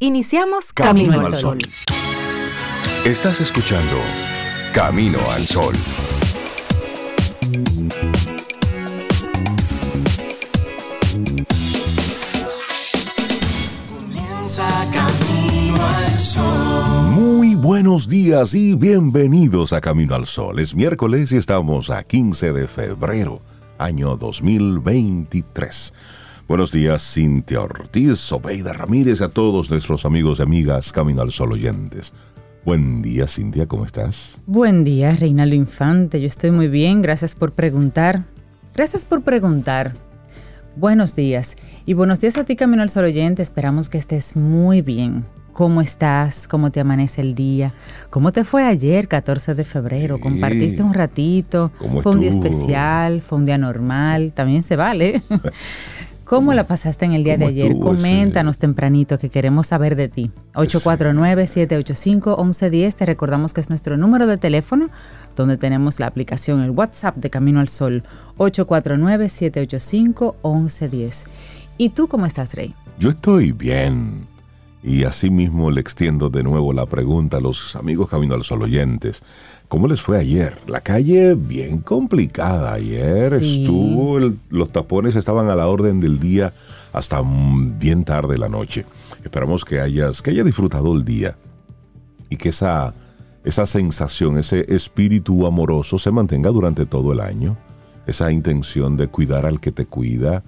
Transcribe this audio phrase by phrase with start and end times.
[0.00, 1.58] Iniciamos Camino, al Sol.
[3.04, 3.96] Estás escuchando
[4.72, 5.74] Camino al Sol.
[14.92, 17.08] Camino al Sol.
[17.10, 20.60] Muy buenos días y bienvenidos a Camino al Sol.
[20.60, 23.40] Es miércoles y estamos a 15 de febrero,
[23.78, 25.92] año 2023.
[26.48, 31.52] Buenos días, Cintia Ortiz, Sobeida Ramírez, a todos nuestros amigos y amigas Camino al Sol
[31.52, 32.14] oyentes.
[32.64, 34.38] Buen día, Cintia, ¿cómo estás?
[34.46, 36.22] Buen día, Reinaldo Infante.
[36.22, 38.24] Yo estoy muy bien, gracias por preguntar.
[38.74, 39.92] Gracias por preguntar.
[40.74, 41.54] Buenos días.
[41.84, 43.42] Y buenos días a ti, Camino al Sol oyente.
[43.42, 45.26] Esperamos que estés muy bien.
[45.52, 46.48] ¿Cómo estás?
[46.48, 47.74] ¿Cómo te amanece el día?
[48.08, 50.16] ¿Cómo te fue ayer, 14 de febrero?
[50.16, 50.22] Sí.
[50.22, 51.72] ¿Compartiste un ratito?
[51.78, 53.20] ¿Cómo ¿Fue un día especial?
[53.20, 54.32] ¿Fue un día normal?
[54.34, 55.20] También se vale.
[56.28, 57.78] ¿Cómo la pasaste en el día de ayer?
[57.78, 60.30] Coméntanos tempranito que queremos saber de ti.
[60.52, 62.96] 849-785-1110.
[62.96, 64.90] Te recordamos que es nuestro número de teléfono
[65.36, 68.02] donde tenemos la aplicación, el WhatsApp de Camino al Sol.
[68.36, 71.24] 849-785-1110.
[71.78, 72.74] ¿Y tú cómo estás, Rey?
[72.98, 74.26] Yo estoy bien.
[74.82, 79.22] Y asimismo le extiendo de nuevo la pregunta a los amigos Camino al Sol oyentes.
[79.68, 80.56] ¿Cómo les fue ayer?
[80.66, 83.38] La calle bien complicada ayer.
[83.38, 83.60] Sí.
[83.60, 86.52] Estuvo, el- los tapones estaban a la orden del día
[86.92, 88.86] hasta bien tarde la noche.
[89.22, 91.36] Esperamos que hayas, que hayas disfrutado el día
[92.30, 92.94] y que esa,
[93.44, 97.58] esa sensación, ese espíritu amoroso se mantenga durante todo el año.
[98.06, 100.42] Esa intención de cuidar al que te cuida,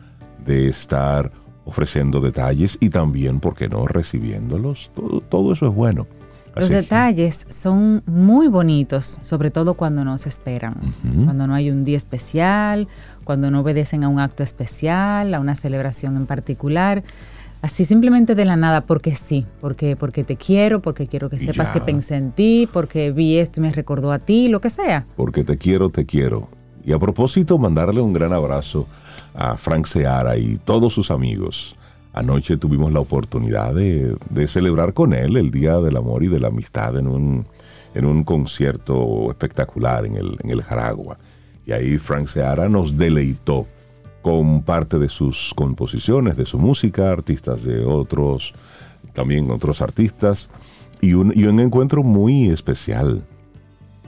[0.46, 1.30] de estar
[1.66, 4.90] ofreciendo detalles y también, ¿por qué no?, recibiéndolos.
[4.96, 6.06] Todo, todo eso es bueno.
[6.56, 10.74] Los Así que- detalles son muy bonitos, sobre todo cuando no se esperan,
[11.24, 12.88] cuando no hay un día especial,
[13.24, 17.02] cuando no obedecen a un acto especial, a una celebración en particular.
[17.62, 21.68] Así simplemente de la nada, porque sí, porque, porque te quiero, porque quiero que sepas
[21.68, 21.72] ya.
[21.74, 25.06] que pensé en ti, porque vi esto y me recordó a ti, lo que sea.
[25.16, 26.48] porque te quiero, te quiero.
[26.82, 28.86] Y a propósito, mandarle un gran abrazo
[29.34, 31.76] a Frank Seara y todos sus amigos.
[32.12, 36.40] Anoche tuvimos la oportunidad de, de celebrar con él el Día del Amor y de
[36.40, 37.46] la Amistad en un,
[37.94, 41.18] en un concierto espectacular en el, en el Jaragua.
[41.66, 43.66] Y ahí Frank Seara nos deleitó
[44.22, 48.54] con parte de sus composiciones, de su música, artistas de otros,
[49.12, 50.48] también otros artistas,
[51.00, 53.22] y un, y un encuentro muy especial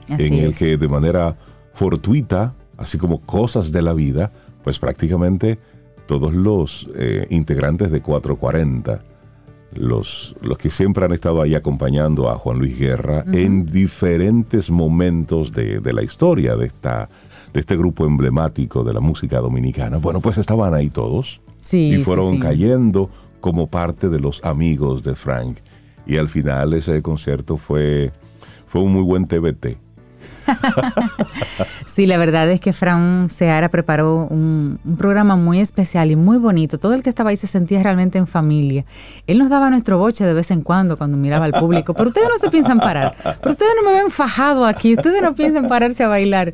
[0.09, 0.59] Así en el es.
[0.59, 1.37] que de manera
[1.73, 4.31] fortuita, así como cosas de la vida,
[4.63, 5.57] pues prácticamente
[6.05, 9.01] todos los eh, integrantes de 440,
[9.73, 15.51] los, los que siempre han estado ahí acompañando a Juan Luis Guerra en diferentes momentos
[15.51, 17.09] de, de la historia de, esta,
[17.53, 21.97] de este grupo emblemático de la música dominicana, bueno, pues estaban ahí todos Sí, y
[21.97, 22.39] sí, fueron sí.
[22.39, 23.09] cayendo
[23.39, 25.57] como parte de los amigos de Frank.
[26.05, 28.11] Y al final ese concierto fue,
[28.67, 29.77] fue un muy buen TBT.
[31.85, 36.79] Sí, la verdad es que Fran Seara preparó un, programa muy especial y muy bonito.
[36.79, 38.83] Todo el que estaba ahí se sentía realmente en familia.
[39.27, 41.93] Él nos daba nuestro boche de vez en cuando cuando miraba al público.
[41.93, 43.15] Pero ustedes no se piensan parar.
[43.21, 44.95] Pero ustedes no me ven fajado aquí.
[44.95, 46.53] Ustedes no piensan pararse a bailar.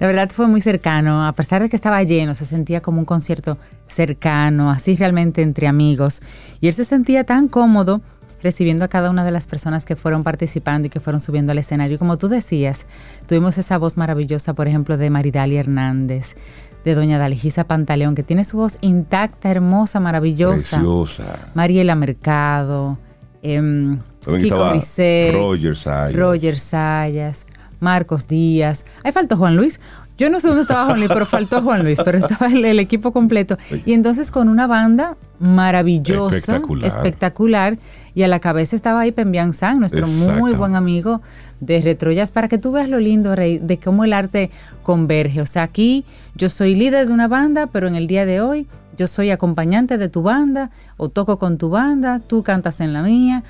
[0.00, 1.26] La verdad fue muy cercano.
[1.26, 3.56] A pesar de que estaba lleno, se sentía como un concierto
[3.86, 6.20] cercano, así realmente entre amigos.
[6.60, 8.02] Y él se sentía tan cómodo
[8.44, 11.58] recibiendo a cada una de las personas que fueron participando y que fueron subiendo al
[11.58, 11.96] escenario.
[11.96, 12.86] Y como tú decías,
[13.26, 16.36] tuvimos esa voz maravillosa, por ejemplo, de Maridalia Hernández,
[16.84, 20.76] de doña Dalijisa Pantaleón, que tiene su voz intacta, hermosa, maravillosa.
[20.76, 21.50] Preciosa.
[21.54, 22.98] Mariela Mercado,
[23.42, 26.14] También Kiko Brisset, Roger Sayas.
[26.14, 27.46] Roger Sayas,
[27.80, 28.84] Marcos Díaz.
[29.02, 29.80] Ahí faltó Juan Luis.
[30.16, 32.78] Yo no sé dónde estaba Juan Luis, pero faltó Juan Luis, pero estaba el, el
[32.78, 33.56] equipo completo.
[33.84, 36.86] Y entonces con una banda maravillosa, Espectacular.
[36.86, 37.78] espectacular,
[38.14, 41.20] y a la cabeza estaba ahí Pembian San, nuestro muy buen amigo
[41.60, 44.50] de Retroyas, para que tú veas lo lindo, Rey, de cómo el arte
[44.82, 45.40] converge.
[45.40, 46.04] O sea, aquí
[46.36, 49.98] yo soy líder de una banda, pero en el día de hoy yo soy acompañante
[49.98, 53.42] de tu banda, o toco con tu banda, tú cantas en la mía.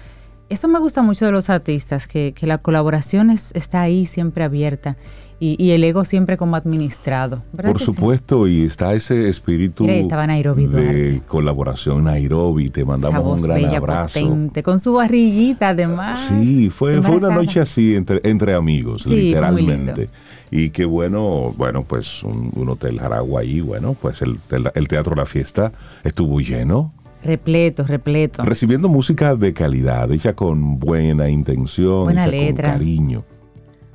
[0.48, 4.44] Eso me gusta mucho de los artistas, que, que la colaboración es- está ahí siempre
[4.44, 4.96] abierta
[5.40, 7.42] y, y el ego siempre como administrado.
[7.52, 7.86] ¿verdad Por sí?
[7.86, 10.70] supuesto, y está ese espíritu estaba Nairobi de
[11.12, 11.22] Duarte.
[11.26, 12.70] colaboración Nairobi.
[12.70, 14.20] Te mandamos voz un gran bella, abrazo.
[14.20, 16.26] potente, con su barriguita además.
[16.28, 20.08] Sí, fue, fue una noche así entre, entre amigos, Sí, literalmente.
[20.50, 24.88] Y qué bueno, bueno, pues un, un hotel Jaragua ahí, bueno, pues el, el- el
[24.88, 25.72] Teatro La Fiesta
[26.04, 26.92] estuvo lleno,
[27.24, 28.44] Repleto, repleto.
[28.44, 32.68] recibiendo música de calidad, hecha con buena intención, Buena hecha letra.
[32.70, 33.24] con cariño.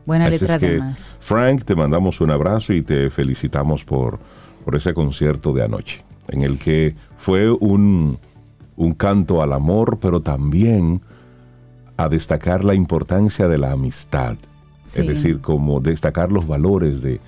[0.06, 1.12] Buena Así letra es que, además.
[1.20, 4.20] Frank, te mandamos un abrazo y te felicitamos por,
[4.66, 8.18] por ese concierto de anoche, en el que fue un,
[8.76, 11.02] un canto al amor, pero también
[11.98, 14.38] a destacar la importancia de la amistad.
[14.86, 17.20] Es decir, como destacar los valores de,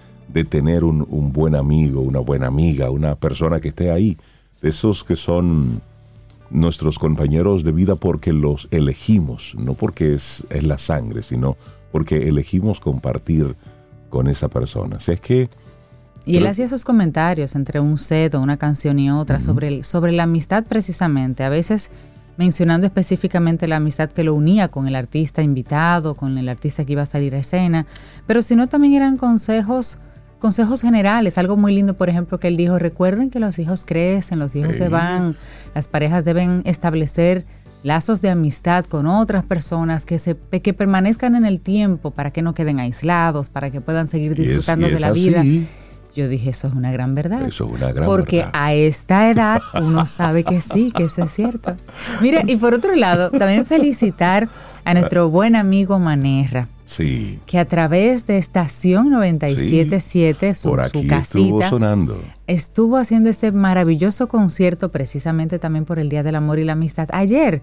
[0.45, 4.17] tener un, buen amigo, una buena amiga, una persona que esté ahí.
[4.61, 5.81] De esos que son
[6.49, 11.57] nuestros compañeros de vida porque los elegimos, no porque es, es la sangre, sino
[11.91, 13.55] porque elegimos compartir
[14.09, 14.97] con esa persona.
[15.05, 15.49] es que
[16.23, 19.83] y él hacía esos comentarios entre un set o una canción y otra sobre, el,
[19.83, 21.89] sobre la amistad precisamente, a veces
[22.37, 26.93] mencionando específicamente la amistad que lo unía con el artista invitado, con el artista que
[26.93, 27.87] iba a salir a escena,
[28.27, 29.97] pero si no también eran consejos
[30.39, 34.39] consejos generales, algo muy lindo, por ejemplo, que él dijo, recuerden que los hijos crecen,
[34.39, 35.35] los hijos se van,
[35.75, 37.45] las parejas deben establecer
[37.83, 42.41] lazos de amistad con otras personas que, se, que permanezcan en el tiempo para que
[42.41, 45.43] no queden aislados, para que puedan seguir disfrutando de la vida.
[46.13, 47.43] Yo dije, eso es una gran verdad.
[47.43, 51.31] Eso es una gran Porque a esta edad uno sabe que sí, que eso es
[51.31, 51.77] cierto.
[52.19, 54.49] Mira, y por otro lado, también felicitar
[54.83, 56.67] a nuestro buen amigo Manerra.
[56.91, 57.39] Sí.
[57.45, 62.21] Que a través de Estación 97.7, su, su casita, estuvo sonando.
[62.47, 67.07] Estuvo haciendo ese maravilloso concierto precisamente también por el Día del Amor y la Amistad.
[67.13, 67.61] Ayer,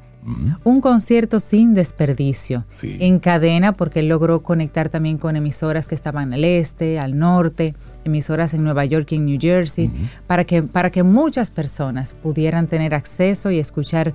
[0.64, 2.64] un concierto sin desperdicio.
[2.80, 7.74] En cadena, porque él logró conectar también con emisoras que estaban al este, al norte,
[8.06, 9.90] emisoras en Nueva York y en New Jersey,
[10.26, 14.14] para, que, para que muchas personas pudieran tener acceso y escuchar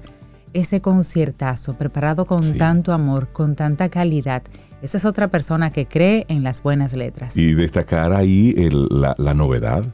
[0.53, 4.43] ese conciertazo preparado con tanto amor, con tanta calidad.
[4.81, 7.37] Esa es otra persona que cree en las buenas letras.
[7.37, 8.53] Y destacar ahí
[8.89, 9.85] la, novedad,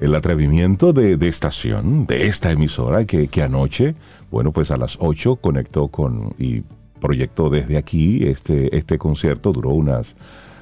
[0.00, 3.94] el atrevimiento de, estación, de esta emisora que, anoche,
[4.30, 6.62] bueno, pues a las 8 conectó con y
[7.00, 10.14] proyectó desde aquí este, este concierto, duró unas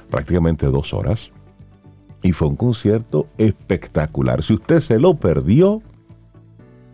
[0.09, 1.31] prácticamente dos horas.
[2.23, 4.43] Y fue un concierto espectacular.
[4.43, 5.81] Si usted se lo perdió,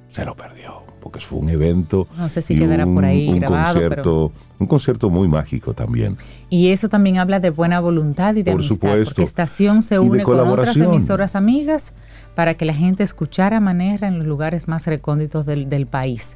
[0.07, 0.76] se lo perdió
[1.07, 2.05] porque fue un evento.
[2.17, 3.79] No sé si quedará por ahí un grabado.
[3.79, 6.17] Concierto, Un concierto muy mágico también.
[6.49, 9.15] Y eso también habla de buena voluntad y de por amistad, supuesto.
[9.15, 11.93] porque Estación se une con otras emisoras amigas
[12.35, 16.35] para que la gente escuchara Manera en los lugares más recónditos del, país.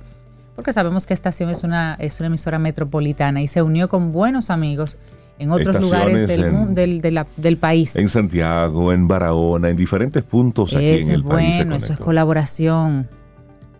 [0.55, 4.49] Porque sabemos que Estación es una, es una emisora metropolitana y se unió con buenos
[4.49, 4.97] amigos
[5.37, 7.01] en otros lugares del,
[7.35, 7.97] del, país.
[7.97, 11.57] En Santiago, en Barahona, en diferentes puntos aquí en el país.
[11.57, 13.09] Bueno, eso es colaboración.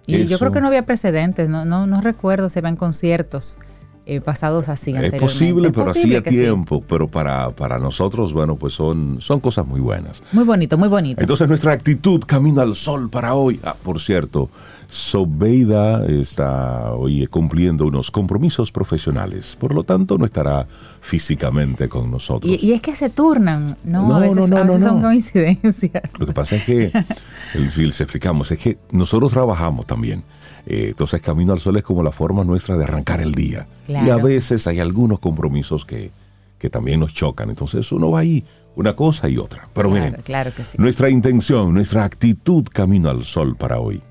[0.08, 3.58] Y yo creo que no había precedentes, no, no, no recuerdo si habían conciertos
[4.06, 4.96] eh, pasados así.
[4.96, 9.80] Es posible, pero hacía tiempo, pero para, para nosotros, bueno, pues son, son cosas muy
[9.80, 10.24] buenas.
[10.32, 11.22] Muy bonito, muy bonito.
[11.22, 13.60] Entonces nuestra actitud camino al sol para hoy.
[13.64, 14.50] Ah, por cierto,
[14.92, 20.68] Sobeida está hoy cumpliendo unos compromisos profesionales, por lo tanto no estará
[21.00, 22.62] físicamente con nosotros.
[22.62, 24.14] Y, es que se turnan, ¿no?
[24.14, 26.04] a veces, son coincidencias.
[26.20, 26.92] Lo que pasa es que,
[27.70, 30.24] si les explicamos, es que nosotros trabajamos también.
[30.66, 33.68] Eh, entonces Camino al Sol es como la forma nuestra de arrancar el día.
[33.88, 36.12] Y a veces hay algunos compromisos que,
[36.60, 37.50] que también nos chocan.
[37.50, 38.44] Entonces uno va ahí,
[38.76, 39.70] una cosa y otra.
[39.74, 40.78] Pero miren, claro que sí.
[40.78, 44.02] nuestra intención, nuestra actitud Camino al Sol para hoy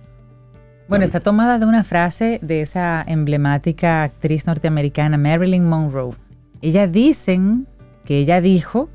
[0.90, 6.16] bueno, está tomada de una frase de esa emblemática actriz norteamericana Marilyn Monroe.
[6.62, 7.68] Ella dicen
[8.04, 8.88] que ella dijo,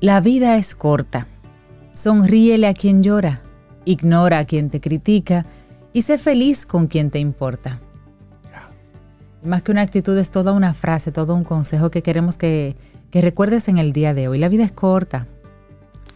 [0.00, 1.28] la vida es corta.
[1.92, 3.42] Sonríele a quien llora,
[3.84, 5.46] ignora a quien te critica
[5.92, 7.78] y sé feliz con quien te importa.
[9.44, 12.74] Más que una actitud es toda una frase, todo un consejo que queremos que,
[13.12, 14.40] que recuerdes en el día de hoy.
[14.40, 15.28] La vida es corta.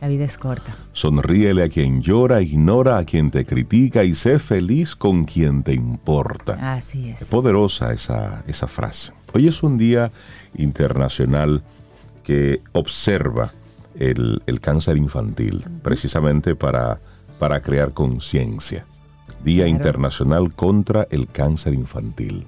[0.05, 0.77] La vida es corta.
[0.93, 5.73] Sonríele a quien llora, ignora a quien te critica y sé feliz con quien te
[5.73, 6.75] importa.
[6.75, 7.23] Así es.
[7.23, 9.15] Es poderosa esa, esa frase.
[9.33, 10.13] Hoy es un día
[10.59, 11.63] internacional
[12.23, 13.51] que observa
[13.99, 17.01] el, cáncer infantil, precisamente para,
[17.39, 18.85] para crear conciencia.
[19.43, 22.47] Día Internacional contra el Cáncer Infantil.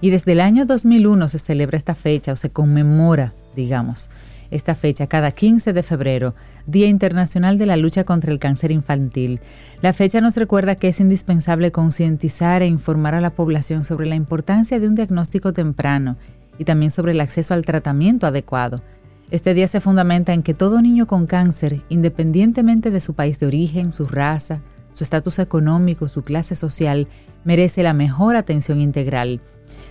[0.00, 4.08] Y desde el año 2001 se celebra esta fecha o se conmemora, digamos,
[4.50, 6.34] esta fecha cada 15 de febrero,
[6.66, 9.40] Día Internacional de la Lucha contra el Cáncer Infantil.
[9.80, 14.16] La fecha nos recuerda que es indispensable concientizar e informar a la población sobre la
[14.16, 16.16] importancia de un diagnóstico temprano
[16.58, 18.82] y también sobre el acceso al tratamiento adecuado.
[19.30, 23.46] Este día se fundamenta en que todo niño con cáncer, independientemente de su país de
[23.46, 24.60] origen, su raza,
[24.92, 27.06] su estatus económico, su clase social,
[27.44, 29.40] merece la mejor atención integral.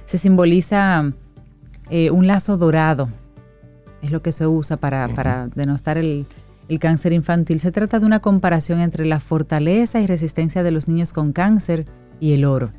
[0.05, 1.13] Se simboliza
[1.89, 3.09] eh, un lazo dorado
[4.01, 6.25] es lo que se usa para, denostar el,
[6.67, 7.59] el cáncer infantil.
[7.59, 11.85] Se trata de una comparación entre la fortaleza y resistencia de los niños con cáncer
[12.19, 12.71] y el oro.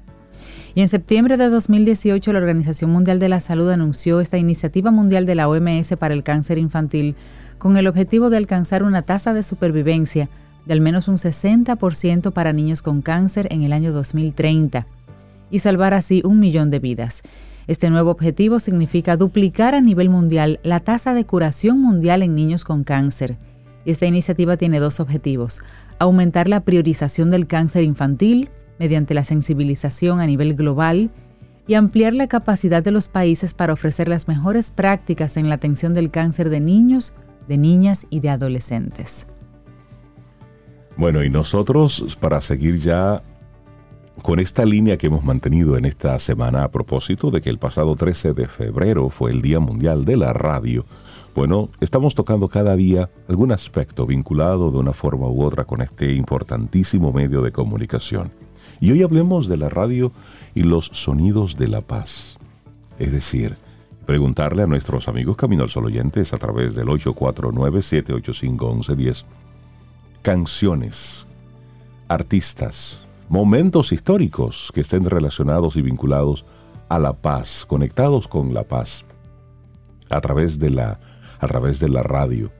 [0.75, 5.27] Y en septiembre de 2018 la Organización Mundial de la Salud anunció esta iniciativa mundial
[5.27, 7.17] de la OMS para el cáncer infantil
[7.59, 10.29] con el objetivo de alcanzar una tasa de supervivencia
[10.67, 14.87] de al menos un 60% para niños con cáncer en el año 2030.
[15.53, 17.23] y salvar así un millón de vidas.
[17.71, 22.65] Este nuevo objetivo significa duplicar a nivel mundial la tasa de curación mundial en niños
[22.65, 23.39] con cáncer.
[23.85, 25.61] Esta iniciativa tiene dos objetivos.
[26.01, 28.51] Aumentar la priorización del cáncer infantil
[28.81, 31.11] mediante la sensibilización a nivel global
[31.69, 35.95] y ampliar la capacidad de los países para ofrecer las mejores prácticas en la atención
[35.95, 37.13] del cáncer de niños,
[37.47, 39.29] de niñas y de adolescentes.
[40.97, 43.23] Bueno, y nosotros para seguir ya
[44.23, 47.97] con esta línea que hemos mantenido en esta semana a propósito de que el pasado
[47.97, 50.85] 13 de febrero fue el Día Mundial de la Radio,
[51.35, 56.13] bueno, estamos tocando cada día algún aspecto vinculado de una forma u otra con este
[56.15, 58.33] importantísimo medio de comunicación.
[58.81, 60.11] Y hoy hablemos de la radio
[60.55, 62.37] y los sonidos de la paz.
[62.99, 63.55] Es decir,
[64.07, 69.25] preguntarle a nuestros amigos Camino al Sol oyentes a través del 849-785-1110
[70.23, 71.29] canciones,
[72.09, 76.45] artistas, momentos históricos que estén relacionados y vinculados
[76.89, 79.05] a la paz, conectados con la paz,
[80.11, 80.99] a través de la,
[81.39, 82.51] a través de la radio.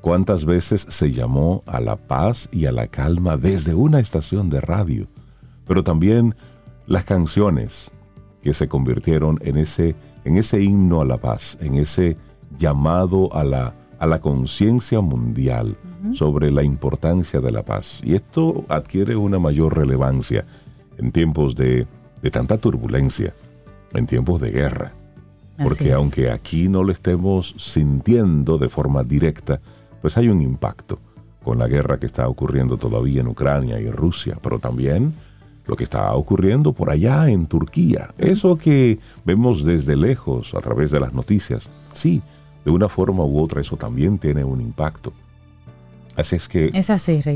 [0.00, 4.60] ¿Cuántas veces se llamó a la paz y a la calma desde una estación de
[4.60, 5.06] radio?
[5.66, 6.36] Pero también
[6.86, 7.90] las canciones
[8.42, 12.16] que se convirtieron en ese, en ese himno a la paz, en ese
[12.56, 15.76] llamado a la, a la conciencia mundial
[16.12, 18.00] sobre la importancia de la paz.
[18.02, 20.44] Y esto adquiere una mayor relevancia
[20.98, 21.86] en tiempos de,
[22.32, 23.32] tanta turbulencia,
[23.92, 24.90] en tiempos de guerra.
[25.56, 29.60] Porque aunque aquí no lo estemos sintiendo de forma directa,
[30.00, 30.98] pues hay un impacto
[31.44, 35.14] con la guerra que está ocurriendo todavía en Ucrania y Rusia, pero también
[35.64, 38.10] lo que está ocurriendo por allá en Turquía.
[38.18, 42.20] Eso que vemos desde lejos a través de las noticias, sí,
[42.64, 45.12] de una forma u otra eso también tiene un impacto.
[46.16, 46.70] Así es que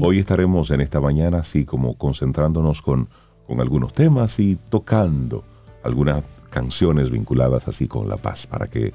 [0.02, 3.08] hoy estaremos en esta mañana así como concentrándonos con,
[3.46, 5.44] con algunos temas y tocando
[5.82, 8.92] algunas canciones vinculadas así con la paz para que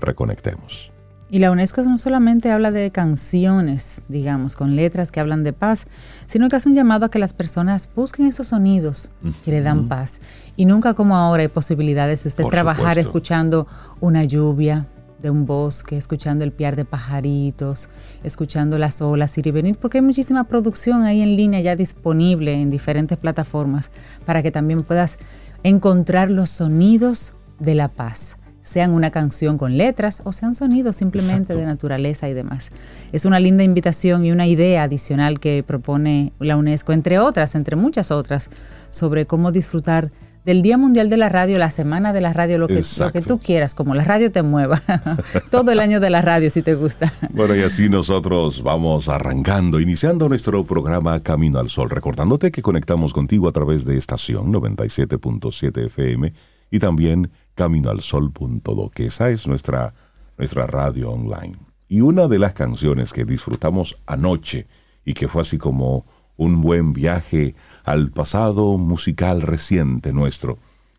[0.00, 0.90] reconectemos.
[1.32, 5.86] Y la UNESCO no solamente habla de canciones, digamos, con letras que hablan de paz,
[6.26, 9.10] sino que hace un llamado a que las personas busquen esos sonidos
[9.44, 10.20] que le dan paz.
[10.56, 13.68] Y nunca como ahora hay posibilidades de usted trabajar escuchando
[14.00, 14.88] una lluvia,
[15.22, 17.88] de un bosque, escuchando el piar de pajaritos,
[18.22, 22.60] escuchando las olas ir y venir, porque hay muchísima producción ahí en línea ya disponible
[22.60, 23.90] en diferentes plataformas
[24.24, 25.18] para que también puedas
[25.62, 31.54] encontrar los sonidos de la paz, sean una canción con letras o sean sonidos simplemente
[31.54, 32.70] de naturaleza y demás.
[33.12, 37.76] Es una linda invitación y una idea adicional que propone la UNESCO, entre otras, entre
[37.76, 38.50] muchas otras,
[38.90, 40.12] sobre cómo disfrutar
[40.50, 43.22] del Día Mundial de la Radio, la Semana de la Radio, lo que, lo que
[43.22, 44.82] tú quieras, como la radio te mueva.
[45.52, 47.12] Todo el año de la radio, si te gusta.
[47.30, 53.12] Bueno, y así nosotros vamos arrancando, iniciando nuestro programa Camino al Sol, recordándote que conectamos
[53.12, 56.32] contigo a través de estación 97.7 FM
[56.68, 59.94] y también caminoalsol.do, que esa es nuestra,
[60.36, 61.58] nuestra radio online.
[61.86, 64.66] Y una de las canciones que disfrutamos anoche
[65.04, 67.54] y que fue así como un buen viaje
[67.84, 70.58] al pasado musical reciente nuestro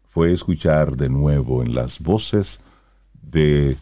[0.10, 2.60] fue escuchar de nuevo en las voces
[3.22, 3.78] de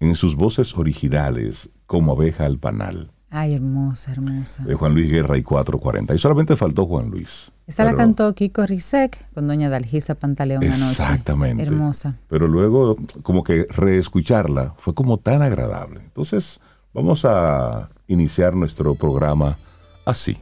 [0.00, 3.10] en sus voces originales como abeja al panal.
[3.30, 4.64] Ay, hermosa, hermosa.
[4.64, 6.14] De Juan Luis Guerra y 440.
[6.14, 7.50] Y solamente faltó Juan Luis.
[7.66, 10.90] Esa la cantó Kiko Rizek con doña Dalgisa Pantaleón anoche.
[10.90, 11.62] Exactamente.
[11.64, 12.16] Hermosa.
[12.28, 16.00] Pero luego, como que reescucharla fue como tan agradable.
[16.00, 16.60] Entonces,
[16.94, 19.58] vamos a iniciar nuestro programa
[20.04, 20.38] así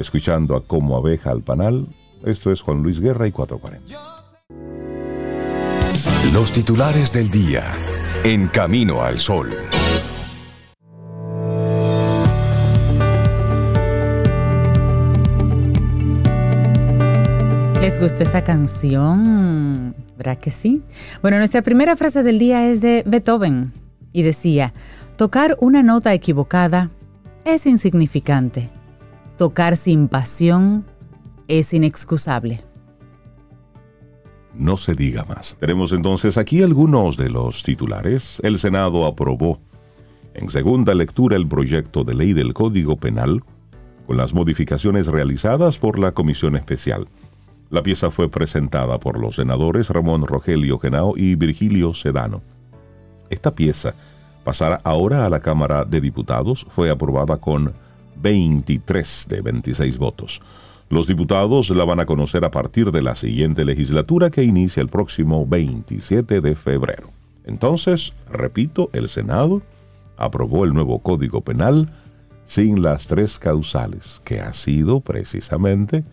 [0.00, 1.86] escuchando a Como Abeja al Panal.
[2.24, 3.94] Esto es Juan Luis Guerra y 440.
[6.32, 7.64] Los titulares del día
[8.24, 9.50] en Camino al Sol.
[17.80, 19.94] ¿Les gusta esa canción?
[20.16, 20.82] ¿Verdad que sí?
[21.22, 23.72] Bueno, nuestra primera frase del día es de Beethoven
[24.12, 24.72] y decía,
[25.16, 26.90] tocar una nota equivocada
[27.44, 28.68] es insignificante
[29.40, 30.84] Tocar sin pasión
[31.48, 32.60] es inexcusable.
[34.52, 35.56] No se diga más.
[35.58, 38.38] Tenemos entonces aquí algunos de los titulares.
[38.42, 39.58] El Senado aprobó
[40.34, 43.42] en segunda lectura el proyecto de ley del Código Penal
[44.06, 47.08] con las modificaciones realizadas por la Comisión Especial.
[47.70, 52.42] La pieza fue presentada por los senadores Ramón Rogelio Genao y Virgilio Sedano.
[53.30, 53.94] Esta pieza
[54.44, 56.66] pasará ahora a la Cámara de Diputados.
[56.68, 57.72] Fue aprobada con
[58.20, 60.40] 23 de 26 votos.
[60.88, 64.88] Los diputados la van a conocer a partir de la siguiente legislatura que inicia el
[64.88, 67.10] próximo 27 de febrero.
[67.44, 69.62] Entonces, repito, el Senado
[70.16, 71.88] aprobó el nuevo Código Penal
[72.44, 76.04] sin las tres causales, que ha sido precisamente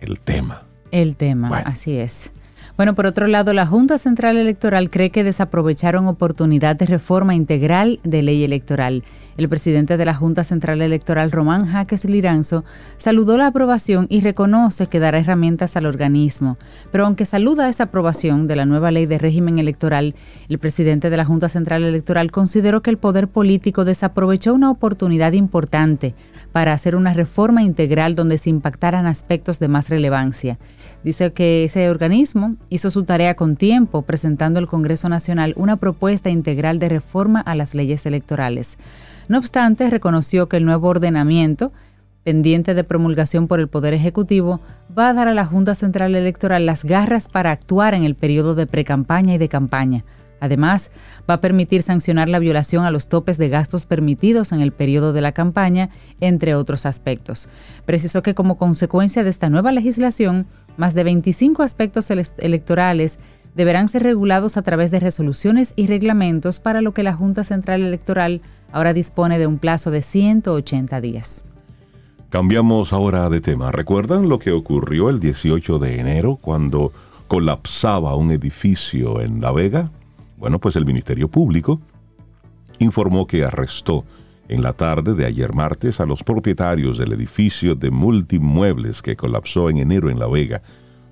[0.00, 2.32] el tema El tema, así es.
[2.76, 8.00] Bueno, por otro lado, la Junta Central Electoral cree que desaprovecharon oportunidad de reforma integral
[8.04, 9.04] de ley electoral.
[9.40, 12.62] El presidente de la Junta Central Electoral, Román Jaques Liranzo,
[12.98, 16.58] saludó la aprobación y reconoce que dará herramientas al organismo.
[16.92, 20.14] Pero aunque saluda esa aprobación de la nueva ley de régimen electoral,
[20.50, 25.32] el presidente de la Junta Central Electoral consideró que el poder político desaprovechó una oportunidad
[25.32, 26.14] importante
[26.52, 30.58] para hacer una reforma integral donde se impactaran aspectos de más relevancia.
[31.02, 36.28] Dice que ese organismo hizo su tarea con tiempo, presentando al Congreso Nacional una propuesta
[36.28, 38.76] integral de reforma a las leyes electorales.
[39.30, 41.72] No obstante, reconoció que el nuevo ordenamiento,
[42.24, 44.58] pendiente de promulgación por el Poder Ejecutivo,
[44.98, 48.56] va a dar a la Junta Central Electoral las garras para actuar en el periodo
[48.56, 50.04] de precampaña y de campaña
[50.40, 50.90] Además,
[51.28, 55.12] va a permitir sancionar la violación a los topes de gastos permitidos en el periodo
[55.12, 57.48] de la campaña, entre otros aspectos.
[57.84, 60.46] Precisó que como consecuencia de esta nueva legislación,
[60.78, 63.18] más de 25 aspectos electorales
[63.54, 67.82] deberán ser regulados a través de resoluciones y reglamentos para lo que la Junta Central
[67.82, 68.40] Electoral
[68.72, 71.44] ahora dispone de un plazo de 180 días.
[72.30, 73.72] Cambiamos ahora de tema.
[73.72, 76.92] ¿Recuerdan lo que ocurrió el 18 de enero cuando
[77.26, 79.90] colapsaba un edificio en La Vega?
[80.36, 81.80] Bueno, pues el Ministerio Público
[82.78, 84.04] informó que arrestó
[84.48, 89.70] en la tarde de ayer martes a los propietarios del edificio de multimuebles que colapsó
[89.70, 90.62] en enero en La Vega,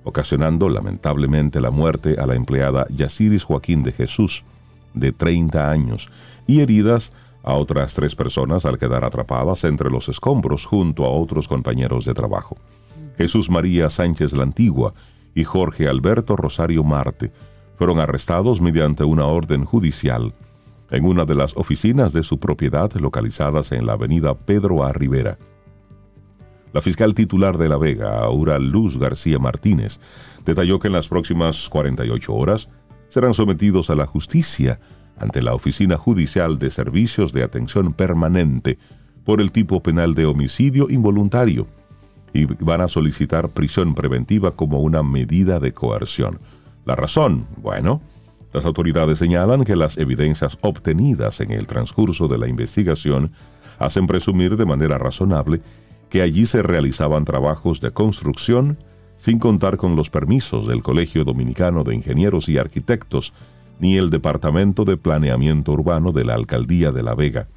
[0.03, 4.45] ocasionando lamentablemente la muerte a la empleada Yaciris Joaquín de Jesús,
[4.95, 6.11] de 30 años,
[6.47, 7.13] y heridas
[7.43, 12.57] otras tres personas al quedar atrapadas entre los escombros junto a otros compañeros de trabajo.
[13.17, 14.95] Jesús María Sánchez la Antigua
[15.35, 17.33] y Jorge Alberto Rosario Marte,
[17.77, 20.35] fueron arrestados mediante una orden judicial
[20.91, 24.93] en una de las oficinas de su propiedad localizadas en la avenida Pedro A.
[24.93, 25.39] Rivera.
[26.73, 30.01] La fiscal titular de La Vega, Aura Luz García Martínez,
[30.45, 32.69] detalló que en las próximas 48 horas
[33.09, 34.81] serán sometidos a la justicia
[35.21, 38.79] ante la Oficina Judicial de Servicios de Atención Permanente
[39.25, 41.67] por el tipo penal de homicidio involuntario
[42.33, 46.39] y van a solicitar prisión preventiva como una medida de coerción.
[46.85, 48.01] La razón, bueno,
[48.53, 53.33] las autoridades señalan que las evidencias obtenidas en el transcurso de la investigación
[53.79, 55.61] hacen presumir de manera razonable
[56.09, 58.79] que allí se realizaban trabajos de construcción
[59.19, 63.35] sin contar con los permisos del Colegio Dominicano de Ingenieros y Arquitectos
[63.79, 67.49] ni el Departamento de Planeamiento Urbano de la Alcaldía de La Vega,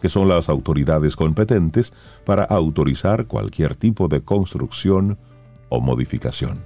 [0.00, 1.92] que son las autoridades competentes
[2.24, 5.18] para autorizar cualquier tipo de construcción
[5.68, 6.64] o modificación.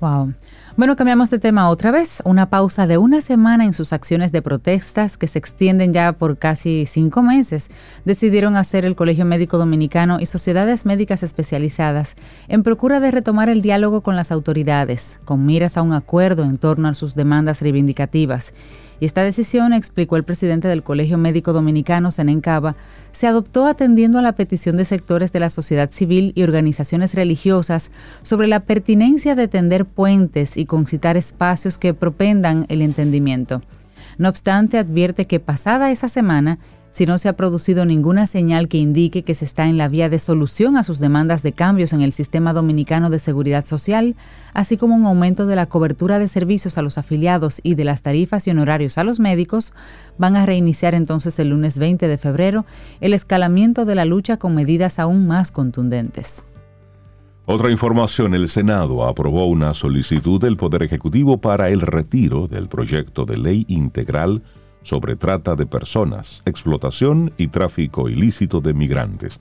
[0.00, 0.34] Wow.
[0.76, 2.20] Bueno, cambiamos de tema otra vez.
[2.26, 6.36] Una pausa de una semana en sus acciones de protestas que se extienden ya por
[6.36, 7.70] casi cinco meses,
[8.04, 12.14] decidieron hacer el Colegio Médico Dominicano y sociedades médicas especializadas
[12.48, 16.58] en procura de retomar el diálogo con las autoridades, con miras a un acuerdo en
[16.58, 18.52] torno a sus demandas reivindicativas
[19.00, 22.76] y esta decisión, explicó el presidente del Colegio Médico Dominicano, Senencaba,
[23.12, 27.90] se adoptó atendiendo a la petición de sectores de la sociedad civil y organizaciones religiosas
[28.22, 33.62] sobre la pertinencia de tender puentes y concitar espacios que propendan el entendimiento.
[34.18, 36.58] No obstante, advierte que pasada esa semana,
[36.96, 40.08] si no se ha producido ninguna señal que indique que se está en la vía
[40.08, 44.16] de solución a sus demandas de cambios en el sistema dominicano de seguridad social,
[44.54, 48.00] así como un aumento de la cobertura de servicios a los afiliados y de las
[48.00, 49.74] tarifas y honorarios a los médicos,
[50.16, 52.64] van a reiniciar entonces el lunes 20 de febrero
[53.02, 56.44] el escalamiento de la lucha con medidas aún más contundentes.
[57.44, 63.26] Otra información, el Senado aprobó una solicitud del Poder Ejecutivo para el retiro del proyecto
[63.26, 64.42] de ley integral
[64.86, 69.40] sobre trata de personas, explotación y tráfico ilícito de migrantes.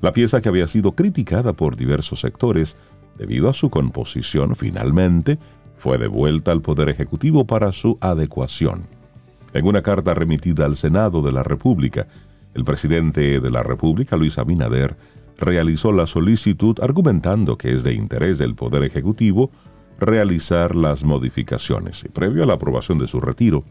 [0.00, 2.76] La pieza que había sido criticada por diversos sectores
[3.18, 5.38] debido a su composición finalmente
[5.76, 8.86] fue devuelta al Poder Ejecutivo para su adecuación.
[9.52, 12.08] En una carta remitida al Senado de la República,
[12.54, 14.96] el presidente de la República, Luis Abinader,
[15.36, 19.50] realizó la solicitud argumentando que es de interés del Poder Ejecutivo
[20.00, 22.06] realizar las modificaciones.
[22.14, 23.62] Previo a la aprobación de su retiro,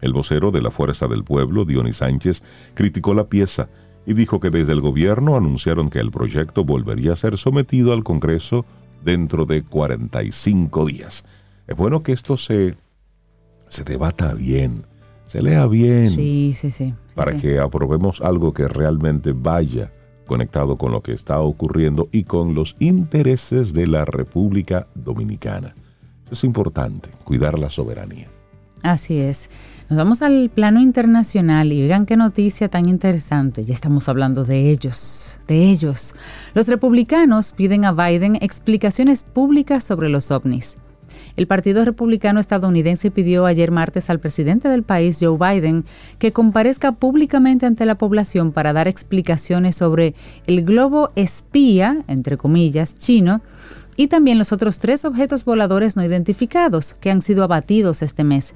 [0.00, 2.42] el vocero de la Fuerza del Pueblo, Dionis Sánchez,
[2.74, 3.68] criticó la pieza
[4.06, 8.04] y dijo que desde el gobierno anunciaron que el proyecto volvería a ser sometido al
[8.04, 8.64] Congreso
[9.02, 11.24] dentro de 45 días.
[11.66, 12.76] Es bueno que esto se,
[13.68, 14.84] se debata bien,
[15.26, 16.10] se lea bien.
[16.10, 16.94] Sí, sí, sí.
[17.14, 19.92] Para que aprobemos algo que realmente vaya
[20.26, 25.74] conectado con lo que está ocurriendo y con los intereses de la República Dominicana.
[26.30, 28.28] Es importante cuidar la soberanía.
[28.82, 29.50] Así es.
[29.90, 33.62] Nos vamos al plano internacional y vean qué noticia tan interesante.
[33.64, 36.14] Ya estamos hablando de ellos, de ellos.
[36.54, 40.78] Los republicanos piden a Biden explicaciones públicas sobre los ovnis.
[41.36, 45.84] El Partido Republicano estadounidense pidió ayer martes al presidente del país, Joe Biden,
[46.18, 50.14] que comparezca públicamente ante la población para dar explicaciones sobre
[50.46, 53.42] el globo espía, entre comillas, chino,
[53.96, 58.54] y también los otros tres objetos voladores no identificados que han sido abatidos este mes.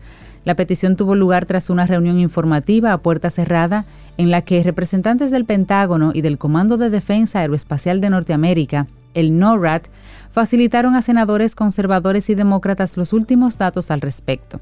[0.49, 3.85] La petición tuvo lugar tras una reunión informativa a puerta cerrada
[4.17, 9.39] en la que representantes del Pentágono y del Comando de Defensa Aeroespacial de Norteamérica, el
[9.39, 9.83] NORAD,
[10.31, 14.59] facilitaron a senadores conservadores y demócratas los últimos datos al respecto.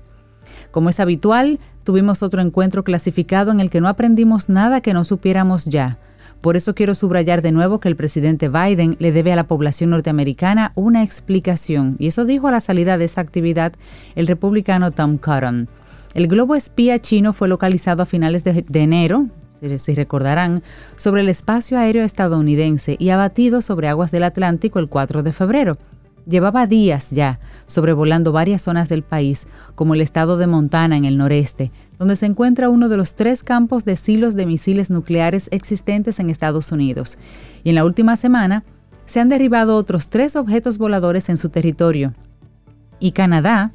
[0.72, 5.04] Como es habitual, tuvimos otro encuentro clasificado en el que no aprendimos nada que no
[5.04, 5.98] supiéramos ya.
[6.40, 9.90] Por eso quiero subrayar de nuevo que el presidente Biden le debe a la población
[9.90, 13.72] norteamericana una explicación, y eso dijo a la salida de esa actividad
[14.14, 15.68] el republicano Tom Cotton.
[16.14, 19.26] El globo espía chino fue localizado a finales de, enero,
[19.76, 20.62] si recordarán,
[20.96, 25.76] sobre el espacio aéreo estadounidense y abatido sobre aguas del Atlántico el 4 de febrero.
[26.28, 31.16] Llevaba días ya sobrevolando varias zonas del país, como el estado de Montana en el
[31.16, 36.18] noreste, donde se encuentra uno de los tres campos de silos de misiles nucleares existentes
[36.18, 37.18] en Estados Unidos.
[37.62, 38.64] Y en la última semana
[39.04, 42.12] se han derribado otros tres objetos voladores en su territorio.
[42.98, 43.70] Y Canadá,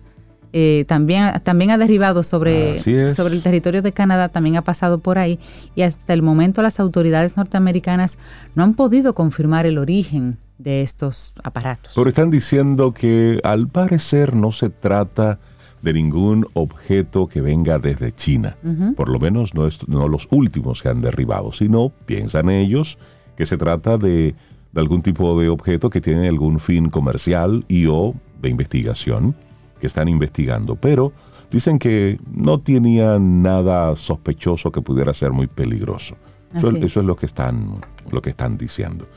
[0.52, 2.80] eh, también, también ha derribado sobre,
[3.12, 5.40] sobre el territorio de Canadá, también ha pasado por ahí
[5.74, 8.20] y hasta el momento las autoridades norteamericanas
[8.56, 11.94] no han podido confirmar el origen de estos aparatos.
[11.96, 15.40] Pero están diciendo que al parecer no se trata
[15.82, 18.56] de ningún objeto que venga desde China,
[18.96, 23.00] por lo menos no, no los últimos que han derribado, sino piensan ellos
[23.36, 24.36] que se trata de,
[24.72, 29.36] de algún tipo de objeto que tiene algún fin comercial y o de investigación
[29.80, 31.12] que están investigando, pero
[31.50, 36.16] dicen que no tenía nada sospechoso que pudiera ser muy peligroso.
[36.54, 37.76] Eso, es lo que están,
[38.12, 39.08] lo que están diciendo.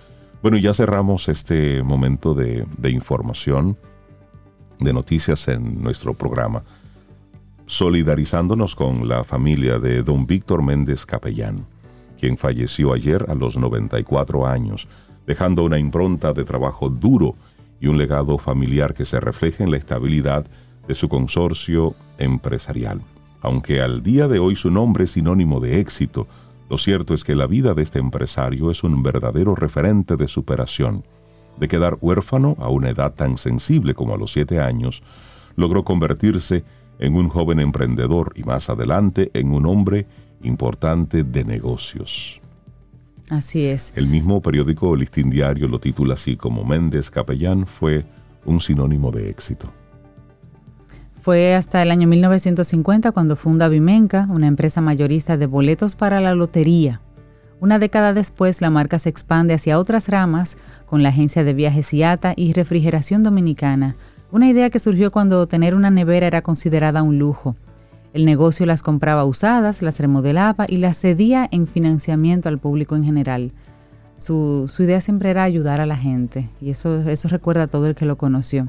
[0.45, 3.79] Bueno, ya cerramos este momento de, información,
[4.79, 6.65] de noticias en nuestro programa,
[7.65, 11.65] solidarizándonos con la familia de don Víctor Méndez Capellán,
[12.21, 14.87] quien falleció ayer a los 94 años,
[15.27, 17.37] dejando una impronta de trabajo duro
[17.81, 20.45] y un legado familiar que se refleja en la estabilidad
[20.87, 23.01] de su consorcio empresarial.
[23.41, 26.29] Aunque al día de hoy su nombre es sinónimo de éxito,
[26.68, 31.05] lo cierto es que la vida de este empresario es un verdadero referente de superación.
[31.59, 35.03] De quedar huérfano a una edad tan sensible como a los siete años,
[35.57, 36.64] logró convertirse
[36.98, 40.07] en un joven emprendedor y más adelante en un hombre
[40.42, 42.40] importante de negocios.
[43.31, 43.92] Así es.
[43.96, 48.05] El mismo periódico Listín Diario lo titula así como Méndez Capellán fue
[48.44, 49.72] un sinónimo de éxito.
[51.25, 56.35] Fue hasta el año 1950 cuando funda Vimenca, una empresa mayorista de boletos para la
[56.35, 57.01] lotería.
[57.61, 61.95] Una década después, la marca se expande hacia otras ramas con la agencia de viajes
[61.95, 63.97] IATA y refrigeración dominicana,
[64.33, 67.57] una idea que surgió cuando tener una nevera era considerada un lujo.
[68.13, 73.05] El negocio las compraba usadas, las remodelaba y las cedía en financiamiento al público en
[73.05, 73.53] general.
[74.19, 77.95] Su, idea siempre era ayudar a la gente y eso, eso recuerda a todo el
[77.95, 78.69] que lo conoció.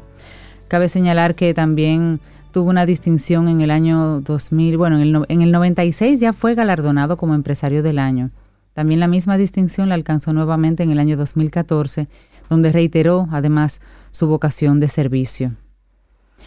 [0.67, 2.19] Cabe señalar que también
[2.55, 6.55] tuvo una distinción en el año 2000, bueno, en el, en el 96 ya fue
[6.55, 8.31] galardonado como empresario del año.
[8.71, 12.07] También la misma distinción la alcanzó nuevamente en el año 2014,
[12.49, 15.51] donde reiteró además su vocación de servicio.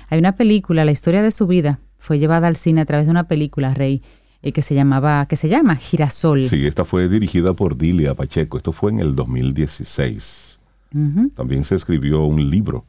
[0.08, 3.10] Hay una película, la historia de su vida, fue llevada al cine a través de
[3.10, 4.00] una película, Rey,
[4.40, 6.46] eh, que se llamaba, que se llama Girasol.
[6.46, 8.56] Sí, esta fue dirigida por Dilia Pacheco.
[8.56, 10.58] Esto fue en el 2016.
[11.34, 12.86] También se escribió un libro.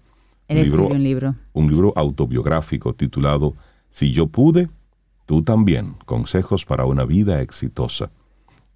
[0.50, 1.36] Él un libro, un libro.
[1.54, 3.56] Un libro autobiográfico titulado
[3.92, 4.68] Si yo pude,
[5.26, 5.96] tú también.
[6.06, 8.12] Consejos para una vida exitosa.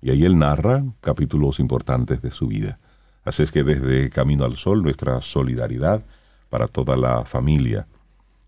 [0.02, 2.80] Y ahí él narra capítulos importantes de su vida.
[3.26, 6.04] Así es que desde Camino al Sol, nuestra solidaridad
[6.50, 7.88] para toda la familia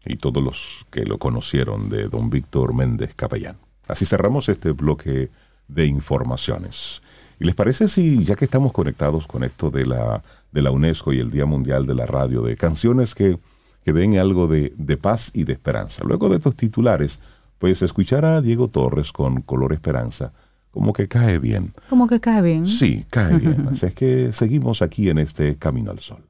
[0.05, 3.57] y todos los que lo conocieron de don Víctor Méndez Capellán.
[3.87, 5.31] Así cerramos este bloque
[5.67, 7.01] de informaciones.
[7.39, 11.13] ¿Y les parece si, ya que estamos conectados con esto de la, de la UNESCO
[11.13, 13.37] y el Día Mundial de la Radio, de canciones que,
[13.83, 16.03] que den algo de, de paz y de esperanza?
[16.05, 17.19] Luego de estos titulares,
[17.59, 20.31] pues escuchar a Diego Torres con Color Esperanza,
[20.71, 21.73] como que cae bien.
[21.89, 22.67] Como que cae bien.
[22.67, 23.69] Sí, cae bien.
[23.71, 26.23] Así es que seguimos aquí en este Camino al Sol.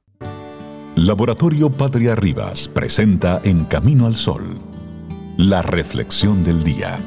[0.96, 4.44] Laboratorio Patria Rivas presenta En Camino al Sol,
[5.38, 6.98] la reflexión del día.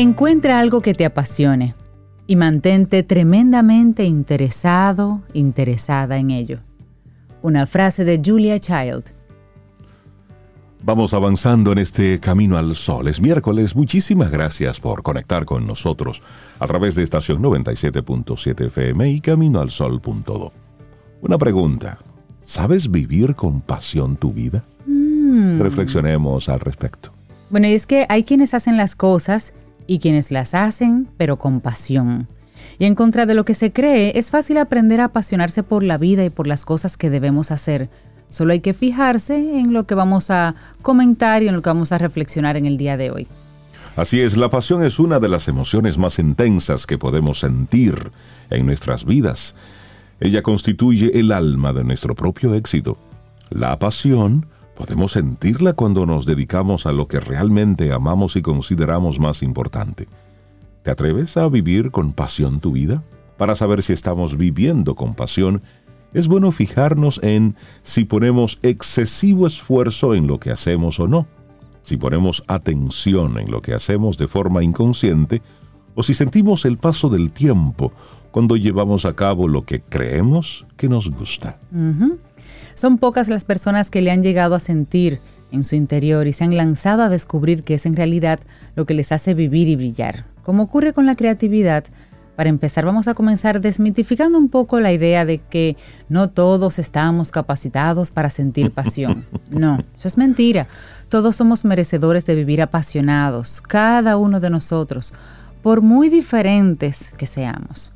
[0.00, 1.74] Encuentra algo que te apasione.
[2.28, 6.60] y mantente tremendamente interesado, interesada en ello.
[7.42, 9.06] Una frase de Julia Child.
[10.82, 13.08] Vamos avanzando en este camino al sol.
[13.08, 13.74] Es miércoles.
[13.74, 16.22] Muchísimas gracias por conectar con nosotros
[16.60, 20.52] a través de estación 97.7 FM y caminoalsol.do.
[21.22, 21.98] Una pregunta.
[22.44, 24.62] ¿Sabes vivir con pasión tu vida?
[24.86, 25.60] Mm.
[25.60, 27.10] Reflexionemos al respecto.
[27.50, 29.54] Bueno, y es que hay quienes hacen las cosas
[29.88, 32.28] y quienes las hacen, pero con pasión.
[32.78, 35.98] Y en contra de lo que se cree, es fácil aprender a apasionarse por la
[35.98, 37.90] vida y por las cosas que debemos hacer
[38.30, 41.92] Solo hay que fijarse en lo que vamos a comentar y en lo que vamos
[41.92, 43.26] a reflexionar en el día de hoy.
[43.96, 48.12] Así es, la pasión es una de las emociones más intensas que podemos sentir
[48.50, 49.54] en nuestras vidas.
[50.20, 52.98] Ella constituye el alma de nuestro propio éxito.
[53.50, 54.46] La pasión
[54.78, 60.06] podemos sentirla cuando nos dedicamos a lo que realmente amamos y consideramos más importante.
[60.84, 63.02] ¿Te atreves a vivir con pasión tu vida?
[63.36, 65.62] Para saber si estamos viviendo con pasión,
[66.14, 71.26] es bueno fijarnos en si ponemos excesivo esfuerzo en lo que hacemos o no,
[71.82, 75.42] si ponemos atención en lo que hacemos de forma inconsciente
[75.96, 77.92] o si sentimos el paso del tiempo
[78.30, 81.58] cuando llevamos a cabo lo que creemos que nos gusta.
[82.78, 86.44] Son pocas las personas que le han llegado a sentir en su interior y se
[86.44, 88.38] han lanzado a descubrir que es en realidad
[88.76, 90.26] lo que les hace vivir y brillar.
[90.44, 91.82] Como ocurre con la creatividad,
[92.36, 95.76] para empezar, vamos a comenzar desmitificando un poco la idea de que
[96.08, 99.26] no todos estamos capacitados para sentir pasión.
[99.50, 100.68] No, eso es mentira.
[101.08, 105.14] Todos somos merecedores de vivir apasionados, cada uno de nosotros,
[105.64, 107.90] por muy diferentes que seamos.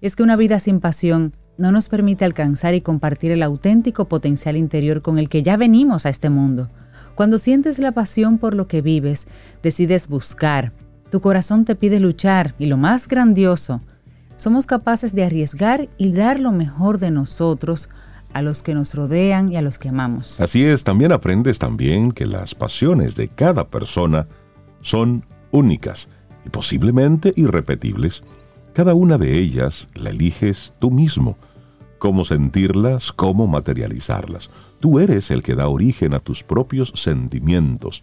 [0.00, 4.56] Es que una vida sin pasión no nos permite alcanzar y compartir el auténtico potencial
[4.56, 6.68] interior con el que ya venimos a este mundo.
[7.14, 9.28] Cuando sientes la pasión por lo que vives,
[9.62, 10.72] decides buscar,
[11.10, 13.80] tu corazón te pide luchar y lo más grandioso,
[14.36, 17.88] somos capaces de arriesgar y dar lo mejor de nosotros
[18.32, 20.40] a los que nos rodean y a los que amamos.
[20.40, 24.26] Así es, también aprendes también que las pasiones de cada persona
[24.80, 26.08] son únicas
[26.44, 28.24] y posiblemente irrepetibles.
[28.74, 31.38] Cada una de ellas la eliges tú mismo.
[31.98, 34.50] Cómo sentirlas, cómo materializarlas.
[34.80, 38.02] Tú eres el que da origen a tus propios sentimientos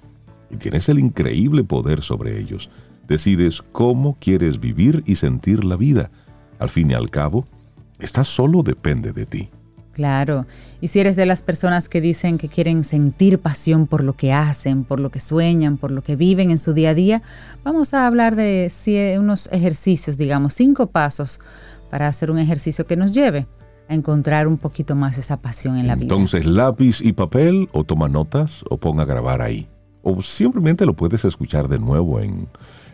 [0.50, 2.70] y tienes el increíble poder sobre ellos
[3.12, 6.12] decides cómo quieres vivir y sentir la vida.
[6.60, 7.46] Al fin y al cabo,
[8.00, 9.50] esta solo depende de ti.
[9.94, 10.46] Claro,
[10.80, 14.32] y si eres de las personas que dicen que quieren sentir pasión por lo que
[14.32, 17.22] hacen, por lo que sueñan, por lo que viven en su día a día,
[17.64, 21.42] vamos a hablar de unos ejercicios, digamos, cinco pasos
[21.90, 23.48] para hacer un ejercicio que nos lleve
[23.90, 26.06] a encontrar un poquito más esa pasión en la vida.
[26.06, 29.68] Entonces, lápiz y papel, o toma notas, o ponga a grabar ahí.
[30.02, 32.48] O simplemente lo puedes escuchar de nuevo en,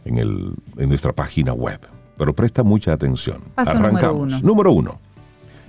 [0.04, 1.80] en, el, en nuestra página web.
[2.18, 3.44] Pero presta mucha atención.
[3.56, 4.44] Arrancamos.
[4.44, 5.00] Número uno.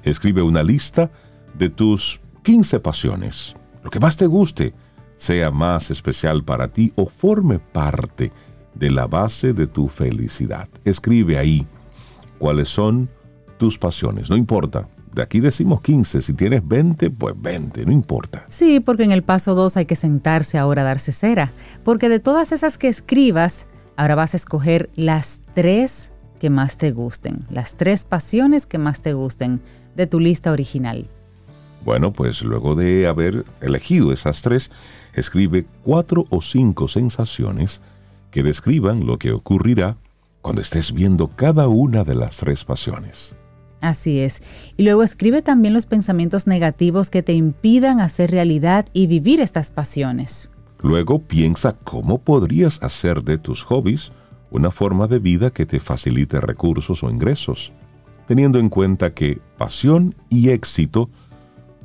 [0.03, 1.11] Escribe una lista
[1.55, 3.55] de tus 15 pasiones.
[3.83, 4.75] Lo que más te guste,
[5.17, 8.33] sea más especial para ti o forme parte
[8.75, 10.69] de la base de tu felicidad.
[10.85, 11.67] Escribe ahí
[12.39, 13.11] cuáles son
[13.59, 14.31] tus pasiones.
[14.31, 14.89] No importa.
[15.13, 16.23] De aquí decimos 15.
[16.23, 17.87] Si tienes 20, pues 20.
[17.87, 18.45] No importa.
[18.49, 21.53] Sí, porque en el paso 2 hay que sentarse ahora a darse cera.
[21.83, 23.67] Porque de todas esas que escribas,
[23.99, 29.01] Ahora vas a escoger las tres que más te gusten, las tres pasiones que más
[29.01, 29.61] te gusten
[29.99, 31.07] de tu lista original.
[31.85, 34.71] Bueno, pues luego de haber elegido esas tres,
[35.13, 37.81] escribe cuatro o cinco sensaciones
[38.31, 39.97] que describan lo que ocurrirá
[40.41, 43.35] cuando estés viendo cada una de las tres pasiones.
[43.81, 44.43] Así es.
[44.77, 49.71] Y luego escribe también los pensamientos negativos que te impidan hacer realidad y vivir estas
[49.71, 50.51] pasiones.
[50.81, 54.13] Luego piensa cómo podrías hacer de tus hobbies
[54.51, 57.73] una forma de vida que te facilite recursos o ingresos,
[58.29, 61.09] teniendo en cuenta que pasión y éxito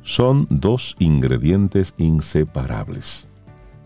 [0.02, 3.26] son dos ingredientes inseparables.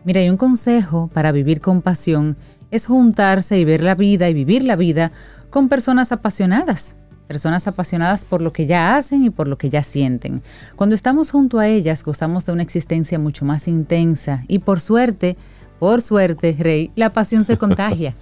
[0.05, 2.37] Mira, y un consejo para vivir con pasión
[2.73, 5.13] es juntarse y ver la vida y vivir la vida
[5.51, 6.97] con personas apasionadas
[7.29, 10.43] personas apasionadas por lo que ya hacen y por lo que ya sienten.
[10.77, 15.37] Cuando estamos junto a ellas gozamos de una existencia mucho más intensa y por suerte,
[15.79, 18.15] por suerte, Rey, la pasión se contagia.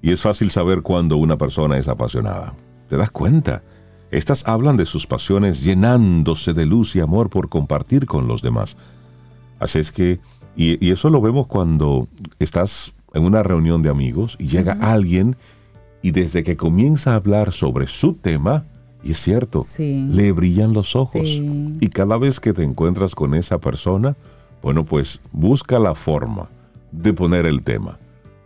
[0.00, 2.54] y es fácil saber cuando una persona es apasionada.
[2.88, 3.62] ¿Te das cuenta?
[4.10, 8.76] Estas hablan de sus pasiones llenándose de luz y amor por compartir con los demás.
[9.58, 10.20] Así es que,
[10.56, 15.36] y, eso lo vemos cuando estás en una reunión de amigos y llega alguien
[16.00, 18.64] y desde que comienza a hablar sobre su tema,
[19.02, 21.26] y es cierto, le brillan los ojos.
[21.26, 24.16] Y cada vez que te encuentras con esa persona,
[24.62, 26.48] bueno, pues busca la forma
[26.92, 27.98] de poner el tema.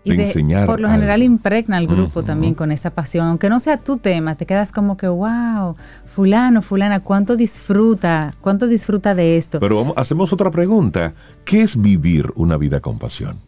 [0.05, 0.67] De, enseñar.
[0.67, 3.27] Por lo general impregna al grupo también con esa pasión.
[3.27, 8.35] Aunque no sea tu tema, te quedas como que, wow, fulano, fulana, ¿cuánto disfruta?
[8.41, 9.61] ¿Cuánto disfruta de esto?
[9.61, 11.15] Pero hacemos otra pregunta.
[11.45, 13.39] ¿Qué es vivir una vida con pasión?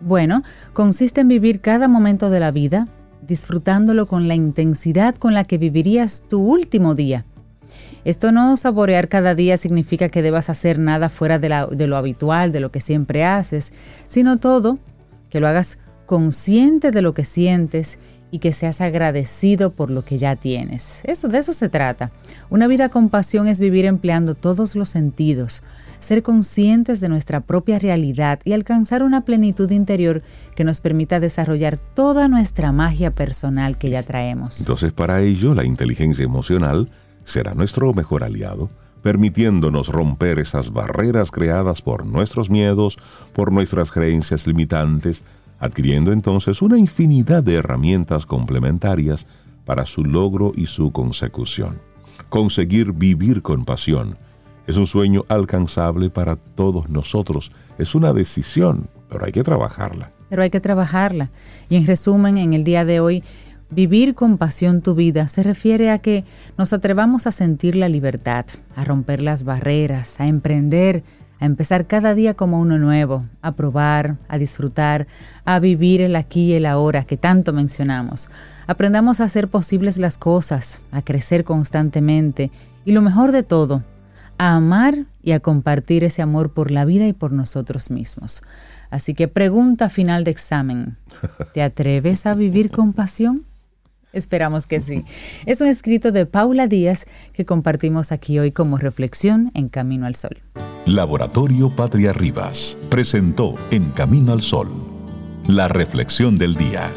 [0.00, 0.42] Bueno,
[0.72, 2.88] consiste en vivir cada momento de la vida
[3.30, 7.24] disfrutándolo con la intensidad con la que vivirías tu último día.
[8.04, 12.50] Esto no saborear cada día significa que debas hacer nada fuera de, de, lo habitual,
[12.50, 13.72] de lo que siempre haces,
[14.06, 14.78] sino todo,
[15.28, 15.78] que lo hagas
[16.10, 18.00] consciente de lo que sientes
[18.32, 21.02] y que seas agradecido por lo que ya tienes.
[21.04, 22.10] Eso de eso se trata.
[22.48, 25.62] Una vida con pasión es vivir empleando todos los sentidos,
[26.00, 30.24] ser conscientes de nuestra propia realidad y alcanzar una plenitud interior
[30.56, 34.58] que nos permita desarrollar toda nuestra magia personal que ya traemos.
[34.58, 36.90] Entonces, para ello, la inteligencia emocional
[37.22, 38.68] será nuestro mejor aliado,
[39.00, 42.98] permitiéndonos romper esas barreras creadas por nuestros miedos,
[43.32, 45.22] por nuestras creencias limitantes,
[45.60, 49.26] adquiriendo entonces una infinidad de herramientas complementarias
[49.64, 51.80] para su logro y su consecución.
[52.28, 54.16] Conseguir vivir con pasión
[54.66, 60.10] es un sueño alcanzable para todos nosotros, es una decisión, pero hay que trabajarla.
[60.28, 61.30] Pero hay que trabajarla.
[61.68, 63.22] Y en resumen, en el día de hoy,
[63.72, 66.24] Vivir con pasión tu vida se refiere a que
[66.58, 68.44] nos atrevamos a sentir la libertad,
[68.74, 71.04] a romper las barreras, a emprender,
[71.40, 75.06] a empezar cada día como uno nuevo, a probar, a disfrutar,
[75.44, 78.28] a vivir el aquí y el ahora que tanto mencionamos.
[78.66, 82.50] Aprendamos a hacer posibles las cosas, a crecer constantemente
[82.84, 83.82] y lo mejor de todo,
[84.38, 88.42] a amar y a compartir ese amor por la vida y por nosotros mismos.
[88.90, 90.98] Así que pregunta final de examen,
[91.54, 93.46] ¿te atreves a vivir con pasión?
[94.12, 95.04] Esperamos que sí.
[95.46, 100.14] Es un escrito de Paula Díaz que compartimos aquí hoy como reflexión en Camino al
[100.14, 100.38] Sol.
[100.86, 104.68] Laboratorio Patria Rivas presentó En Camino al Sol,
[105.46, 106.90] la reflexión del día.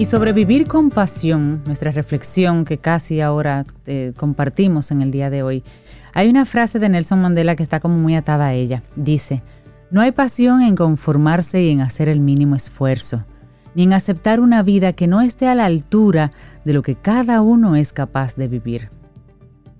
[0.00, 5.42] Y sobrevivir con pasión, nuestra reflexión que casi ahora eh, compartimos en el día de
[5.42, 5.62] hoy,
[6.14, 8.82] hay una frase de Nelson Mandela que está como muy atada a ella.
[8.96, 9.42] Dice,
[9.90, 13.26] no hay pasión en conformarse y en hacer el mínimo esfuerzo,
[13.74, 16.32] ni en aceptar una vida que no esté a la altura
[16.64, 18.90] de lo que cada uno es capaz de vivir.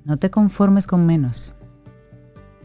[0.05, 1.55] No te conformes con menos.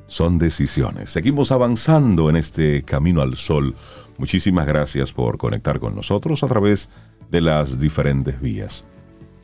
[0.08, 1.10] Son decisiones.
[1.10, 3.76] Seguimos avanzando en este camino al sol.
[4.18, 6.96] Muchísimas gracias por conectar con nosotros a través de
[7.30, 8.86] de las diferentes vías.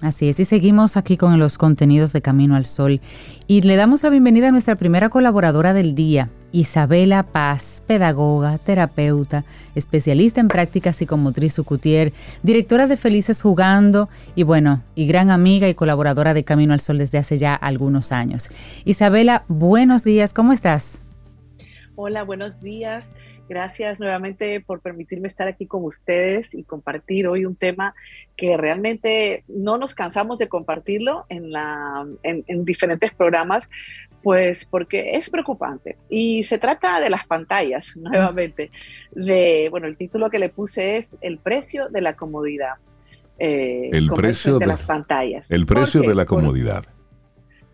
[0.02, 3.02] Así es, y seguimos aquí con los contenidos de Camino al Sol.
[3.46, 9.46] Y le damos la bienvenida a nuestra primera colaboradora del día, Isabela Paz, pedagoga, terapeuta,
[9.76, 15.76] especialista en práctica psicomotriz Ucutier, directora de Felices Jugando y bueno, y gran amiga y
[15.76, 18.50] colaboradora de Camino al Sol desde hace ya algunos años.
[18.86, 21.04] Isabela, buenos días, ¿cómo estás?
[21.96, 23.06] Hola, buenos días.
[23.52, 27.94] Gracias nuevamente por permitirme estar aquí con ustedes y compartir hoy un tema
[28.38, 33.70] que realmente no nos cansamos de compartirlo en, la, en, diferentes programas,
[34.24, 35.98] pues porque es preocupante.
[36.10, 38.70] Y se trata de las pantallas, nuevamente.
[39.12, 42.76] De, bueno, el título que le puse es El precio de la comodidad.
[43.38, 45.52] Eh, el precio de, las pantallas.
[45.52, 46.86] El precio de la comodidad.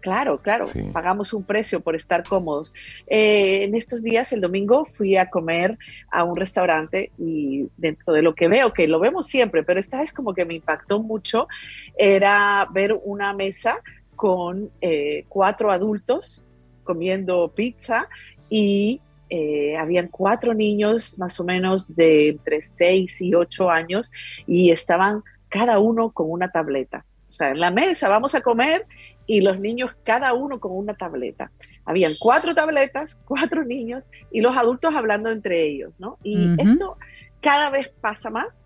[0.08, 2.74] Claro, claro, pagamos un precio por estar cómodos.
[3.08, 5.78] Eh, en estos días, el domingo, fui a comer
[6.10, 10.00] a un restaurante y dentro de lo que veo, que lo vemos siempre, pero esta
[10.00, 11.50] vez como que me impactó mucho,
[11.98, 13.82] era ver una mesa
[14.16, 16.46] con eh, cuatro adultos
[16.86, 18.08] comiendo pizza
[18.50, 24.10] y eh, habían cuatro niños más o menos de entre seis y ocho años
[24.46, 27.04] y estaban cada uno con una tableta.
[27.30, 28.86] O sea, en la mesa vamos a comer
[29.28, 31.52] y los niños cada uno con una tableta.
[31.86, 36.18] Habían cuatro tabletas, cuatro niños y los adultos hablando entre ellos, ¿no?
[36.24, 36.98] Y esto
[37.42, 38.64] cada vez pasa más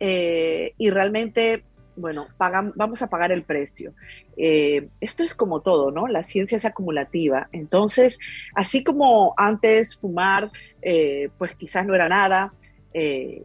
[0.00, 1.64] eh, y realmente,
[1.96, 3.92] bueno, pagan, vamos a pagar el precio.
[4.36, 6.06] Eh, esto es como todo, ¿no?
[6.08, 7.48] La ciencia es acumulativa.
[7.52, 8.18] Entonces,
[8.54, 10.50] así como antes fumar,
[10.82, 12.52] eh, pues quizás no era nada,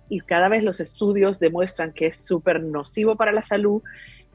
[0.10, 3.84] y cada vez los estudios demuestran que es súper nocivo para la salud,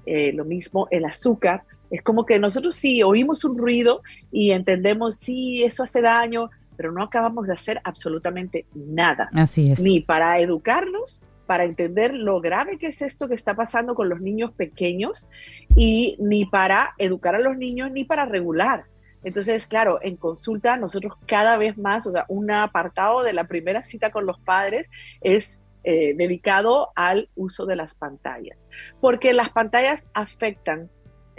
[0.06, 5.62] lo mismo el azúcar, es como que nosotros sí oímos un ruido y entendemos, sí,
[5.62, 9.30] eso hace daño, pero no acabamos de hacer absolutamente nada.
[9.34, 9.80] Así es.
[9.80, 14.20] Ni para educarnos, para entender lo grave que es esto que está pasando con los
[14.20, 15.28] niños pequeños
[15.74, 18.84] y ni para educar a los niños ni para regular.
[19.24, 23.82] Entonces, claro, en consulta nosotros cada vez más, o sea, un apartado de la primera
[23.82, 24.88] cita con los padres
[25.20, 28.68] es eh, dedicado al uso de las pantallas,
[29.00, 30.90] porque las pantallas afectan,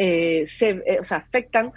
[0.02, 1.74] eh, se, o sea, afectan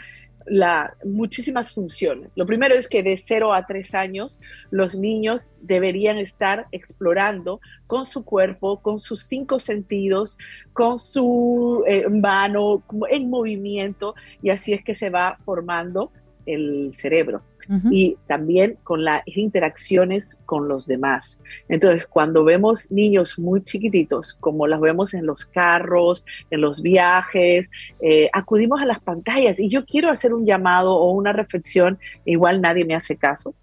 [0.46, 2.36] la, muchísimas funciones.
[2.36, 4.38] Lo primero es que de 0 a 3 años
[4.70, 10.38] los niños deberían estar explorando con su cuerpo, con sus cinco sentidos,
[10.72, 16.12] con su eh, mano, en movimiento, y así es que se va formando
[16.46, 17.42] el cerebro
[17.90, 21.38] y también con las interacciones con los demás.
[21.68, 27.70] Entonces, cuando vemos niños muy chiquititos, como los vemos en los carros, en los viajes,
[28.00, 32.60] eh, acudimos a las pantallas y yo quiero hacer un llamado o una reflexión, igual
[32.60, 33.54] nadie me hace caso,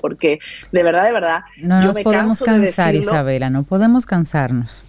[0.00, 0.38] porque
[0.72, 4.84] de verdad, de verdad, no nos podemos cansar, Isabela, no podemos cansarnos.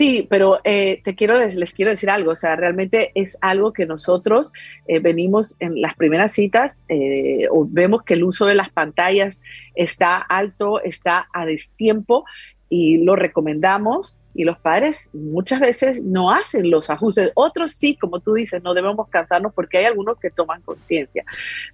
[0.00, 3.84] Sí, pero eh, te quiero les quiero decir algo, o sea, realmente es algo que
[3.84, 4.50] nosotros
[4.88, 9.42] eh, venimos en las primeras citas, eh, vemos que el uso de las pantallas
[9.74, 12.24] está alto, está a destiempo
[12.70, 17.30] y lo recomendamos y los padres muchas veces no hacen los ajustes.
[17.34, 21.26] Otros sí, como tú dices, no debemos cansarnos porque hay algunos que toman conciencia,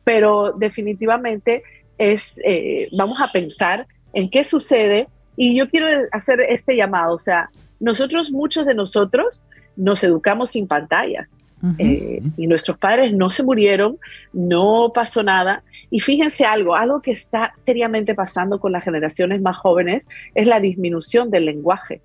[0.03, 1.62] pero definitivamente
[1.97, 2.41] es,
[2.91, 5.07] vamos a pensar en qué sucede
[5.37, 7.51] y yo quiero hacer este llamado, o sea,
[7.81, 9.43] nosotros, muchos de nosotros,
[9.77, 11.39] nos educamos sin pantallas.
[11.79, 13.99] Eh, y nuestros padres no se murieron,
[14.33, 15.62] no pasó nada.
[15.91, 20.61] Y fíjense algo, algo que está seriamente pasando con las generaciones más jóvenes es la
[20.61, 22.03] disminución del lenguaje.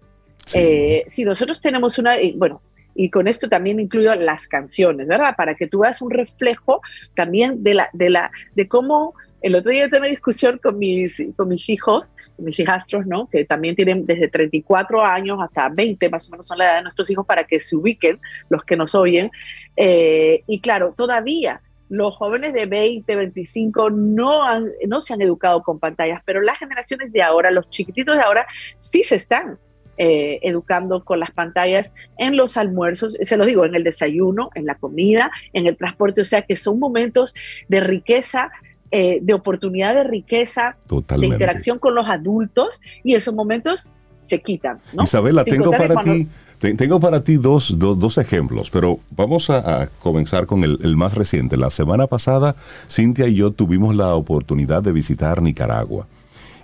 [0.54, 2.62] Eh, si nosotros tenemos una, bueno,
[2.96, 5.36] y con esto también incluyo las canciones, ¿verdad?
[5.36, 6.82] Para que tú veas un reflejo
[7.16, 11.22] también de, la, de, la, de cómo el otro día tuve una discusión con mis,
[11.36, 13.28] con mis hijos, mis hijastros, ¿no?
[13.28, 16.82] Que también tienen desde 34 años hasta 20, más o menos son la edad de
[16.84, 18.20] nuestros hijos, para que se ubiquen
[18.50, 19.32] los que nos oyen.
[19.76, 24.44] Eh, y claro, todavía los jóvenes de 20, 25 no,
[24.88, 28.48] no se han educado con pantallas, pero las generaciones de ahora, los chiquititos de ahora,
[28.80, 29.58] sí se están
[29.98, 34.66] eh, educando con las pantallas en los almuerzos, se los digo, en el desayuno, en
[34.66, 37.36] la comida, en el transporte, o sea que son momentos
[37.68, 38.52] de riqueza
[38.92, 44.80] eh, de oportunidad de riqueza, de interacción con los adultos y esos momentos se quitan.
[45.02, 46.28] Isabela, tengo para, ti,
[46.60, 51.58] tengo para ti dos, dos, ejemplos, pero vamos a, comenzar con el, más reciente.
[51.58, 52.56] La semana pasada,
[52.90, 56.06] Cintia y yo tuvimos la oportunidad de visitar Nicaragua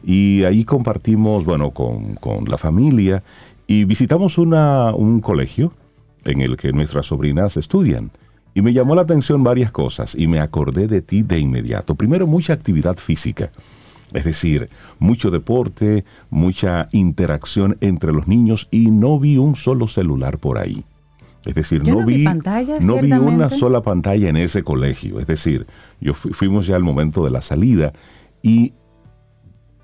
[0.04, 3.24] y ahí compartimos, bueno, con, con la familia
[3.66, 5.74] y visitamos una, un colegio
[6.26, 8.12] en el que nuestras sobrinas estudian.
[8.58, 11.94] Y me llamó la atención varias cosas y me acordé de ti de inmediato.
[11.94, 13.52] Primero, mucha actividad física.
[14.14, 20.40] Es decir, mucho deporte, mucha interacción entre los niños y no vi un solo celular
[20.40, 20.84] por ahí.
[21.46, 25.20] Es decir, no, vi, no vi una sola pantalla en ese colegio.
[25.20, 25.68] Es decir,
[26.02, 27.94] yo fuimos ya al momento de la salida
[28.42, 28.74] y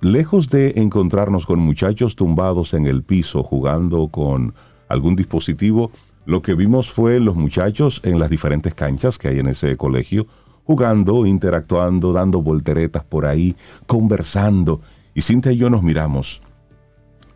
[0.02, 4.56] lejos de encontrarnos con muchachos tumbados en el piso jugando con
[4.90, 5.92] algún dispositivo,
[6.26, 10.28] lo que vimos fue los muchachos en las diferentes canchas que hay en ese colegio,
[10.64, 13.56] jugando, interactuando, dando volteretas por ahí,
[13.88, 14.82] conversando.
[15.14, 16.42] Y Cintia y yo nos miramos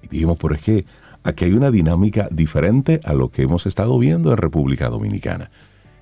[0.03, 0.85] y dijimos, ¿por qué?
[1.23, 5.51] Aquí hay una dinámica diferente a lo que hemos estado viendo en República Dominicana.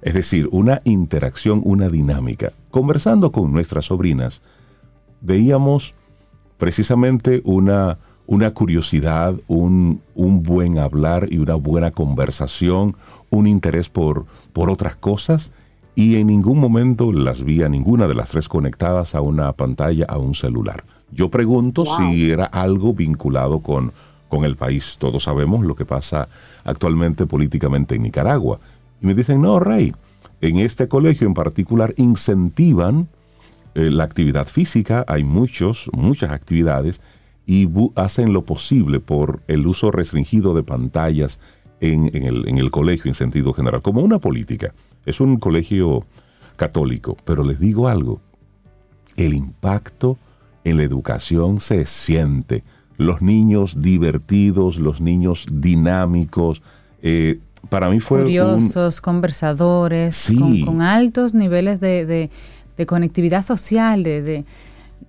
[0.01, 2.51] Es decir, una interacción, una dinámica.
[2.69, 4.41] Conversando con nuestras sobrinas,
[5.21, 5.95] veíamos
[6.57, 7.97] precisamente una
[8.28, 12.95] una curiosidad, un, buen hablar y una buena conversación,
[13.30, 15.51] un interés por, por otras cosas
[15.95, 20.05] y en ningún momento las vi a ninguna de las tres conectadas a una pantalla,
[20.07, 20.84] a un celular.
[21.11, 23.93] Yo pregunto si era algo vinculado con,
[24.28, 24.97] con el país.
[24.99, 26.28] Todos sabemos lo que pasa
[26.65, 28.59] actualmente políticamente en Nicaragua.
[29.01, 29.93] Y me dicen, no, Rey,
[30.41, 33.07] en este colegio en particular incentivan
[33.76, 37.01] eh, la actividad física, hay muchos, muchas actividades,
[37.45, 41.39] y hacen lo posible por el uso restringido de pantallas
[41.79, 44.73] en, el, en el colegio en sentido general, como una política.
[45.05, 46.05] Es un colegio
[46.55, 48.21] católico, pero les digo algo,
[49.17, 50.17] el impacto
[50.63, 52.63] en la educación se siente.
[52.97, 56.63] Los niños divertidos, los niños dinámicos.
[57.01, 57.39] Eh,
[57.69, 58.21] para mí fue...
[58.21, 60.31] Curiosos, conversadores,
[60.65, 62.29] con, altos niveles de,
[62.77, 64.45] de conectividad social, de,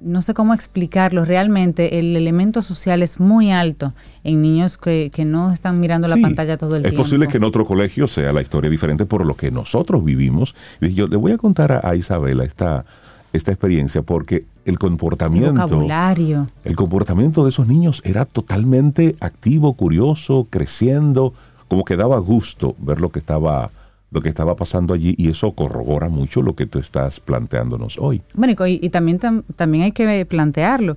[0.01, 3.93] no sé cómo explicarlo, realmente el elemento social es muy alto
[4.25, 7.03] en niños que, no están mirando la pantalla todo el tiempo.
[7.03, 10.55] Es posible que en otro colegio sea la historia diferente por lo que nosotros vivimos.
[10.81, 12.85] Y yo le voy a contar a, Isabela esta,
[13.33, 15.49] esta experiencia porque el comportamiento...
[15.49, 16.47] El vocabulario.
[16.65, 21.33] El comportamiento de esos niños era totalmente activo, curioso, creciendo,
[21.69, 23.71] como que daba gusto ver lo que estaba
[24.11, 28.23] lo que estaba pasando allí y eso corrobora mucho lo que tú estás planteándonos hoy.
[28.35, 29.19] Bueno, y, también,
[29.57, 30.97] también hay que plantearlo.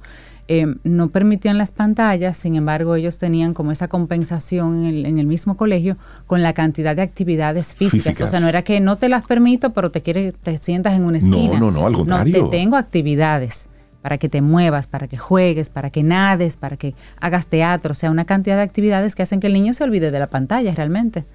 [0.51, 5.55] Eh, no permitían las pantallas, sin embargo ellos tenían como esa compensación en el, mismo
[5.57, 5.95] colegio
[6.25, 8.19] con la cantidad de actividades físicas.
[8.19, 11.03] O sea, no era que no te las permito, pero te quiere, te sientas en
[11.03, 11.59] una esquina.
[11.59, 12.35] No, no, no, al contrario.
[12.35, 13.69] No, te tengo actividades
[14.01, 17.95] para que te muevas, para que juegues, para que nades, para que hagas teatro, o
[17.95, 20.73] sea, una cantidad de actividades que hacen que el niño se olvide de la pantalla
[20.73, 21.25] realmente.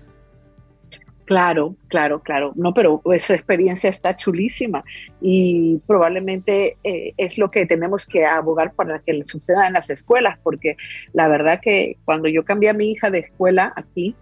[1.24, 2.52] Claro, claro, claro.
[2.54, 4.84] No, pero esa experiencia está chulísima
[5.22, 10.38] y probablemente eh, es lo que tenemos que abogar para que suceda en las escuelas,
[10.42, 10.76] porque
[11.12, 14.14] la verdad que cuando yo cambié a mi hija de escuela aquí,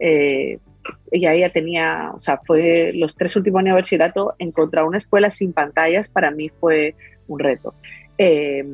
[0.00, 0.58] eh,
[1.12, 5.30] ella, ella tenía, o sea, fue los tres últimos años de bachillerato, encontrar una escuela
[5.30, 6.96] sin pantallas para mí fue
[7.28, 7.74] un reto.
[8.16, 8.64] Eh,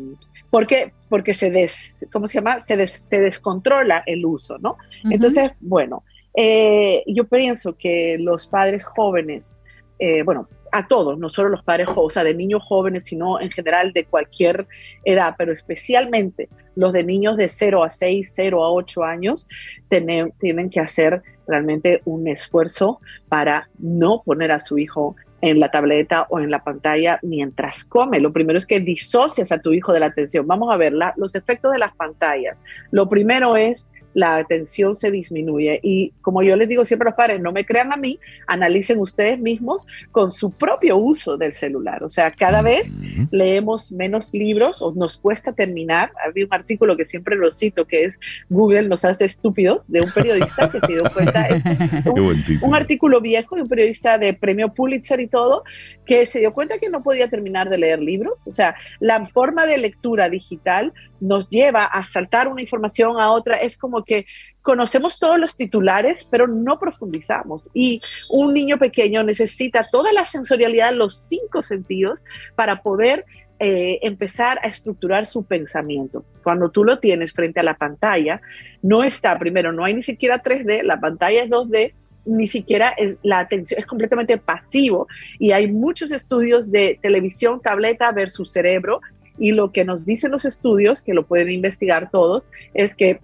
[0.48, 0.92] ¿Por qué?
[1.08, 2.60] Porque se des, ¿cómo se llama?
[2.60, 4.76] Se, se descontrola el uso, ¿no?
[5.10, 6.04] Entonces, bueno,
[6.34, 9.58] eh, yo pienso que los padres jóvenes,
[9.98, 13.48] eh, bueno, a todos, no solo los padres o sea, de niños jóvenes, sino en
[13.50, 14.66] general de cualquier
[15.04, 19.46] edad, pero especialmente los de niños de 0 a 6, 0 a 8 años,
[19.88, 26.26] tienen que hacer realmente un esfuerzo para no poner a su hijo en la tableta
[26.30, 28.18] o en la pantalla mientras come.
[28.18, 30.46] Lo primero es que disocias a tu hijo de la atención.
[30.46, 32.58] Vamos a ver los efectos de las pantallas.
[32.90, 35.80] Lo primero es la atención se disminuye.
[35.82, 38.98] Y como yo les digo siempre a los padres, no me crean a mí, analicen
[38.98, 42.02] ustedes mismos con su propio uso del celular.
[42.04, 42.92] O sea, cada vez
[43.30, 46.12] leemos menos libros o nos cuesta terminar.
[46.26, 50.10] Había un artículo que siempre lo cito, que es Google nos hace estúpidos, de un
[50.10, 51.62] periodista que se dio cuenta, es
[52.62, 55.64] un, artículo viejo de un periodista de premio Pulitzer y todo,
[56.06, 58.46] que se dio cuenta que no podía terminar de leer libros.
[58.46, 60.92] O sea, la forma de lectura digital
[61.24, 63.56] nos lleva a saltar una información a otra.
[63.56, 64.26] Es como que
[64.62, 67.70] conocemos todos los titulares, pero no profundizamos.
[67.72, 73.24] Y un niño pequeño necesita toda la sensorialidad, los cinco sentidos, para poder
[73.58, 76.24] eh, empezar a estructurar su pensamiento.
[76.42, 78.40] Cuando tú lo tienes frente a la pantalla,
[78.82, 81.94] no está, primero, no hay ni siquiera 3D, la pantalla es 2D,
[82.26, 85.06] ni siquiera es, la atención es completamente pasivo
[85.38, 89.00] y hay muchos estudios de televisión, tableta versus cerebro
[89.38, 93.20] y lo que nos dicen los estudios, que lo pueden investigar todos, es que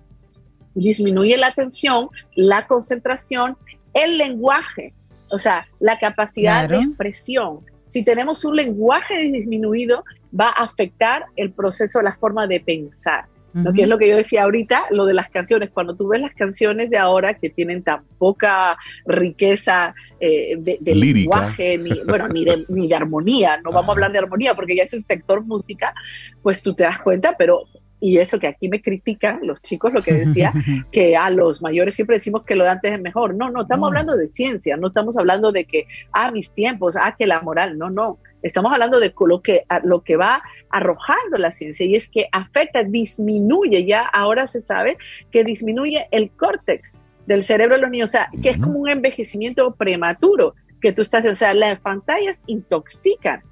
[0.75, 3.57] disminuye la atención, la concentración,
[3.95, 4.93] el lenguaje,
[5.31, 7.61] o sea, la capacidad de expresión.
[7.87, 10.05] Si tenemos un lenguaje disminuido,
[10.39, 13.27] va a afectar el proceso, la forma de pensar.
[13.53, 15.71] Lo que es lo que yo decía ahorita, lo de las canciones.
[15.71, 18.77] Cuando tú ves las canciones de ahora que tienen tan poca
[19.07, 24.13] riqueza eh, de, lenguaje, ni, bueno, ni de, ni de armonía, no vamos a hablar
[24.13, 25.95] de armonía porque ya es un sector música,
[26.43, 27.67] pues tú te das cuenta, pero
[28.01, 30.53] y eso que aquí me critican los chicos, lo que decía,
[30.93, 33.35] que a los mayores siempre decimos que lo de antes es mejor.
[33.35, 37.15] No, no, estamos hablando de ciencia, no estamos hablando de que, ah, mis tiempos, ah,
[37.17, 38.19] que la moral, no, no.
[38.43, 42.83] Estamos hablando de lo que, lo que va arrojando la ciencia y es que afecta,
[42.83, 44.97] disminuye, ya ahora se sabe
[45.31, 48.89] que disminuye el córtex del cerebro de los niños, o sea, que es como un
[48.89, 53.43] envejecimiento prematuro que tú estás, o sea, las pantallas intoxican.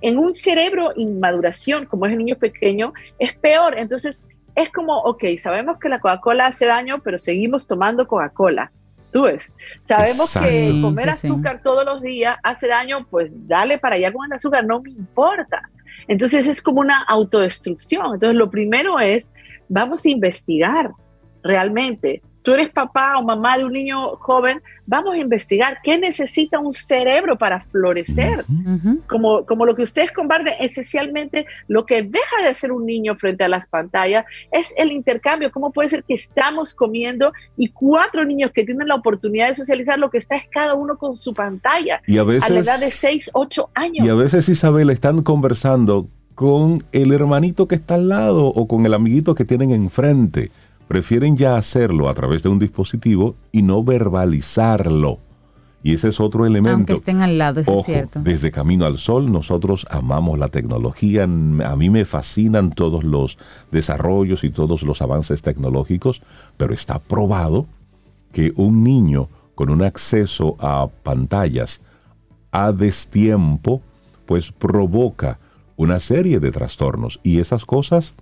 [0.00, 3.78] En un cerebro inmaduración, como es el niño pequeño, es peor.
[3.78, 4.22] Entonces,
[4.54, 8.70] es como, ok, sabemos que la Coca-Cola hace daño, pero seguimos tomando Coca-Cola.
[9.14, 14.12] Tú ves, sabemos que comer azúcar todos los días hace daño, pues dale para allá
[14.12, 15.70] con el azúcar, no me importa.
[16.08, 18.14] Entonces es como una autodestrucción.
[18.14, 19.32] Entonces lo primero es,
[19.68, 20.90] vamos a investigar
[21.44, 26.58] realmente tú eres papá o mamá de un niño joven, vamos a investigar qué necesita
[26.58, 28.44] un cerebro para florecer.
[29.08, 33.44] como, como lo que ustedes comparten, esencialmente lo que deja de ser un niño frente
[33.44, 35.50] a las pantallas es el intercambio.
[35.50, 39.98] ¿Cómo puede ser que estamos comiendo y cuatro niños que tienen la oportunidad de socializar,
[39.98, 42.78] lo que está es cada uno con su pantalla y a, veces, a la edad
[42.78, 44.06] de 6, 8 años?
[44.06, 48.84] Y a veces, Isabel, están conversando con el hermanito que está al lado o con
[48.84, 50.50] el amiguito que tienen enfrente
[50.88, 55.18] prefieren ya hacerlo a través de un dispositivo y no verbalizarlo.
[55.82, 56.76] Y ese es otro elemento.
[56.76, 58.20] Aunque estén al lado, eso es cierto.
[58.20, 61.24] Desde Camino al Sol, nosotros amamos la tecnología.
[61.24, 63.36] A mí me fascinan todos los
[63.70, 66.22] desarrollos y todos los avances tecnológicos,
[66.56, 67.66] pero está probado
[68.32, 71.82] que un niño con un acceso a pantallas
[72.50, 73.82] a destiempo,
[74.24, 75.38] pues provoca
[75.76, 77.20] una serie de trastornos.
[77.22, 78.14] Y esas cosas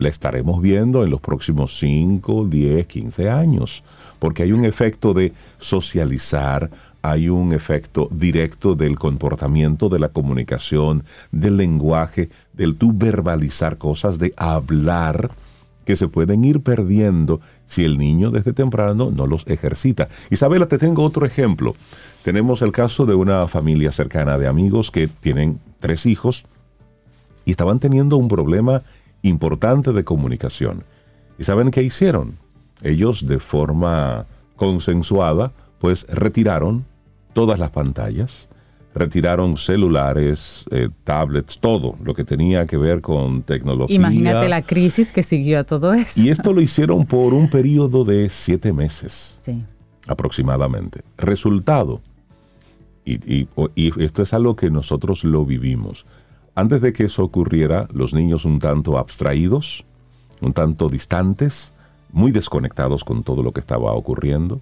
[0.00, 3.84] la estaremos viendo en los próximos 5, 10, 15 años,
[4.18, 6.70] porque hay un efecto de socializar,
[7.02, 14.18] hay un efecto directo del comportamiento, de la comunicación, del lenguaje, del tú verbalizar cosas,
[14.18, 15.30] de hablar,
[15.84, 20.08] que se pueden ir perdiendo si el niño desde temprano no los ejercita.
[20.30, 21.74] Isabela, te tengo otro ejemplo.
[22.22, 26.46] Tenemos el caso de una familia cercana de amigos que tienen tres hijos
[27.44, 28.82] y estaban teniendo un problema
[29.22, 30.84] importante de comunicación.
[31.38, 32.36] ¿Y saben qué hicieron?
[32.82, 36.84] Ellos de forma consensuada, pues retiraron
[37.32, 38.48] todas las pantallas,
[38.94, 43.96] retiraron celulares, eh, tablets, todo lo que tenía que ver con tecnología.
[43.96, 46.20] Imagínate la crisis que siguió a todo eso.
[46.20, 49.36] Y esto lo hicieron por un periodo de siete meses.
[49.38, 49.62] Sí.
[50.06, 51.02] Aproximadamente.
[51.16, 52.00] Resultado.
[53.04, 56.04] Y, y esto es algo que nosotros lo vivimos.
[56.60, 59.86] Antes de que eso ocurriera, los niños un tanto abstraídos,
[60.42, 61.72] un tanto distantes,
[62.12, 64.60] muy desconectados con todo lo que estaba ocurriendo.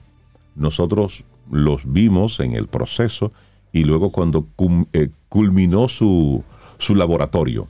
[0.55, 3.32] Nosotros los vimos en el proceso
[3.72, 4.46] y luego cuando
[4.92, 6.44] eh, culminó su,
[6.78, 7.66] su laboratorio,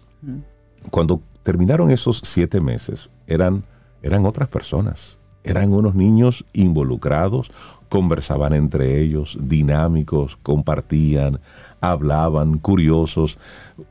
[0.90, 3.64] cuando terminaron esos siete meses, eran,
[4.02, 7.50] eran otras personas, eran unos niños involucrados,
[7.88, 11.40] conversaban entre ellos, dinámicos, compartían,
[11.80, 13.38] hablaban, curiosos,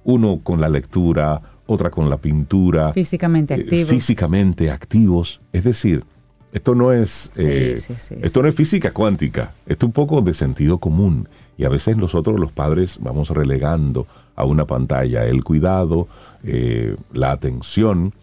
[0.04, 2.94] uno con la lectura, otra con la pintura.
[2.94, 3.90] Físicamente eh, activos.
[3.90, 5.42] físicamente activos.
[5.52, 6.04] Es decir,
[6.52, 7.76] esto no es, eh,
[8.22, 11.28] esto no es física cuántica, esto es un poco de sentido común.
[11.58, 16.08] Y a veces nosotros los padres vamos relegando a una pantalla el cuidado,
[16.44, 18.14] eh, la atención.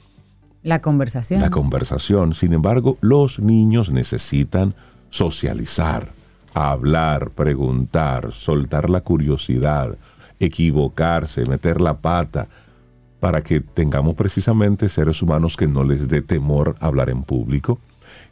[0.62, 1.40] La conversación.
[1.40, 2.34] La conversación.
[2.34, 4.74] Sin embargo, los niños necesitan
[5.10, 6.12] socializar,
[6.54, 9.96] hablar, preguntar, soltar la curiosidad,
[10.38, 12.46] equivocarse, meter la pata,
[13.20, 17.80] para que tengamos precisamente seres humanos que no les dé temor hablar en público,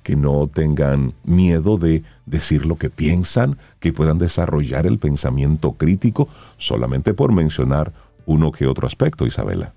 [0.02, 6.28] que no tengan miedo de decir lo que piensan, que puedan desarrollar el pensamiento crítico,
[6.58, 7.92] solamente por mencionar
[8.26, 9.72] uno que otro aspecto, Isabela.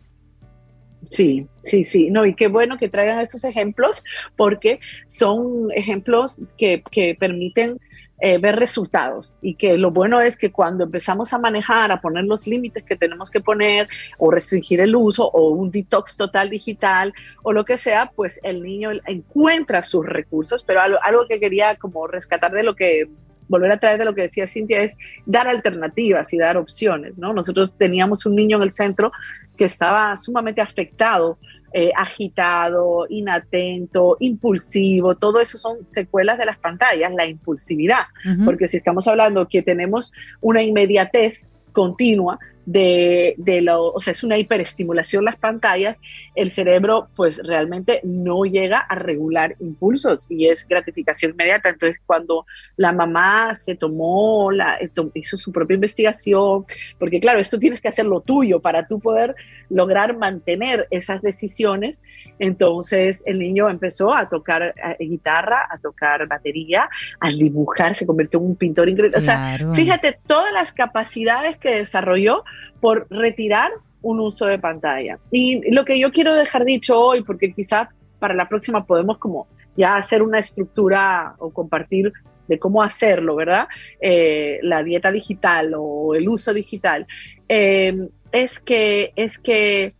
[1.09, 2.09] Sí, sí, sí.
[2.09, 4.03] No, y qué bueno que traigan estos ejemplos
[4.35, 7.79] porque son ejemplos que, que permiten
[8.21, 12.23] eh, ver resultados y que lo bueno es que cuando empezamos a manejar, a poner
[12.23, 17.13] los límites que tenemos que poner o restringir el uso o un detox total digital
[17.43, 22.07] o lo que sea, pues el niño encuentra sus recursos, pero algo, que quería como
[22.07, 23.09] rescatar de lo que
[23.49, 27.33] volver a traer de lo que decía Cintia es dar alternativas y dar opciones, ¿no?
[27.33, 29.11] Nosotros teníamos un niño en el centro
[29.57, 31.37] que estaba sumamente afectado
[31.77, 38.05] eh, agitado, inatento, impulsivo, todo eso son secuelas de las pantallas, la impulsividad,
[38.45, 44.23] porque si estamos hablando que tenemos una inmediatez continua, de, de, lo, o sea, es
[44.23, 45.99] una hiperestimulación las pantallas,
[46.33, 51.69] el cerebro pues realmente no llega a regular impulsos y es gratificación inmediata.
[51.69, 52.45] Entonces cuando
[52.75, 56.65] la mamá se tomó, la, eh, hizo su propia investigación,
[56.97, 59.35] porque claro, esto tienes que hacer lo tuyo para tú poder
[59.69, 62.01] lograr mantener esas decisiones,
[62.39, 66.89] entonces el niño empezó a tocar eh, guitarra, a tocar batería,
[67.19, 69.17] a dibujar, se convirtió en un pintor increíble.
[69.17, 72.43] O sea, fíjate todas las capacidades que desarrolló
[72.79, 75.19] por retirar un uso de pantalla.
[75.31, 77.89] Y lo que yo quiero dejar dicho hoy, porque quizás
[78.19, 82.13] para la próxima podemos como ya hacer una estructura o compartir
[82.47, 83.67] de cómo hacerlo, ¿verdad?
[83.99, 87.07] Eh, la dieta digital o el uso digital,
[87.49, 87.97] eh,
[88.31, 89.95] es que, es que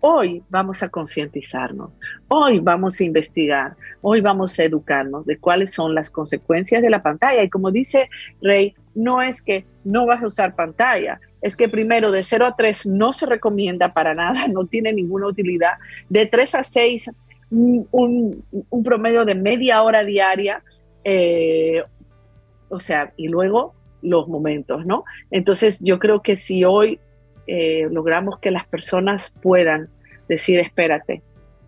[0.00, 1.92] hoy vamos a concientizarnos,
[2.28, 7.02] hoy vamos a investigar, hoy vamos a educarnos de cuáles son las consecuencias de la
[7.02, 7.42] pantalla.
[7.42, 8.10] Y como dice
[8.40, 12.56] Rey, no es que no vas a usar pantalla, es que primero de 0 a
[12.56, 15.72] 3 no se recomienda para nada, no tiene ninguna utilidad.
[16.08, 17.10] De 3 a 6,
[17.50, 18.44] un,
[18.84, 20.62] promedio de media hora diaria,
[21.04, 21.82] eh,
[22.68, 25.04] o sea, y luego los momentos, ¿no?
[25.30, 26.98] Entonces yo creo que si hoy
[27.46, 29.88] eh, logramos que las personas puedan
[30.28, 31.22] decir, espérate,